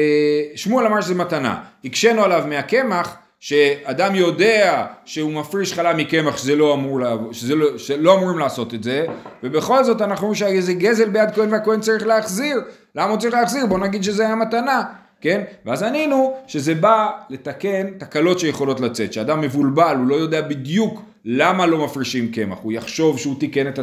שמואל 0.56 0.86
אמר 0.86 1.02
שזה 1.02 1.16
מתנה, 1.16 1.56
הקשינו 1.86 2.24
עליו 2.24 2.44
מהקמח, 2.50 3.18
שאדם 3.40 4.16
יודע 4.16 4.86
שהוא 5.06 5.32
מפריש 5.32 5.74
חלה 5.74 5.94
מקמח 5.94 6.38
שזה 6.38 6.56
לא 6.56 6.74
אמור, 6.74 7.00
לעב- 7.00 7.32
שזה 7.32 7.56
לא, 7.56 7.78
שלא 7.78 8.18
אמורים 8.18 8.40
לעשות 8.40 8.74
את 8.74 8.84
זה, 8.84 9.06
ובכל 9.44 9.84
זאת 9.84 10.02
אנחנו 10.02 10.28
אומרים 10.28 10.36
שזה 10.36 10.74
גזל 10.74 11.10
ביד 11.10 11.32
כהן 11.36 11.54
והכהן 11.54 11.80
צריך 11.80 12.08
להחזיר, 12.08 12.62
למה 12.96 13.12
הוא 13.12 13.20
צריך 13.20 13.34
להחזיר? 13.34 13.66
בוא 13.66 13.80
נגיד 13.80 14.04
שזה 14.04 14.26
היה 14.26 14.36
מתנה, 14.36 14.84
כן? 15.21 15.43
ואז 15.65 15.84
ענינו 15.84 16.34
שזה 16.47 16.75
בא 16.75 17.10
לתקן 17.30 17.88
תקלות 17.97 18.39
שיכולות 18.39 18.80
לצאת, 18.80 19.13
שאדם 19.13 19.41
מבולבל, 19.41 19.95
הוא 19.97 20.08
לא 20.08 20.15
יודע 20.15 20.41
בדיוק 20.41 21.01
למה 21.25 21.65
לא 21.65 21.86
מפרישים 21.86 22.32
קמח, 22.32 22.58
הוא 22.62 22.71
יחשוב 22.71 23.19
שהוא 23.19 23.39
תיקן 23.39 23.67
את 23.67 23.80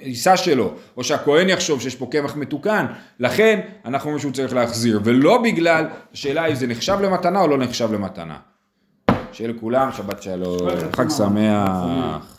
העיסה 0.00 0.36
שלו, 0.36 0.72
או 0.96 1.04
שהכהן 1.04 1.48
יחשוב 1.48 1.80
שיש 1.80 1.94
פה 1.94 2.08
קמח 2.10 2.36
מתוקן, 2.36 2.86
לכן 3.20 3.60
אנחנו 3.84 4.06
אומרים 4.06 4.20
שהוא 4.20 4.32
צריך 4.32 4.54
להחזיר, 4.54 5.00
ולא 5.04 5.42
בגלל, 5.42 5.86
השאלה 6.12 6.46
אם 6.46 6.54
זה 6.54 6.66
נחשב 6.66 6.98
למתנה 7.02 7.40
או 7.40 7.48
לא 7.48 7.58
נחשב 7.58 7.92
למתנה. 7.92 8.36
שיהיה 9.32 9.50
לכולם 9.50 9.92
שבת 9.92 10.22
שלום, 10.22 10.58
חג 10.92 11.08
שמח. 11.08 12.32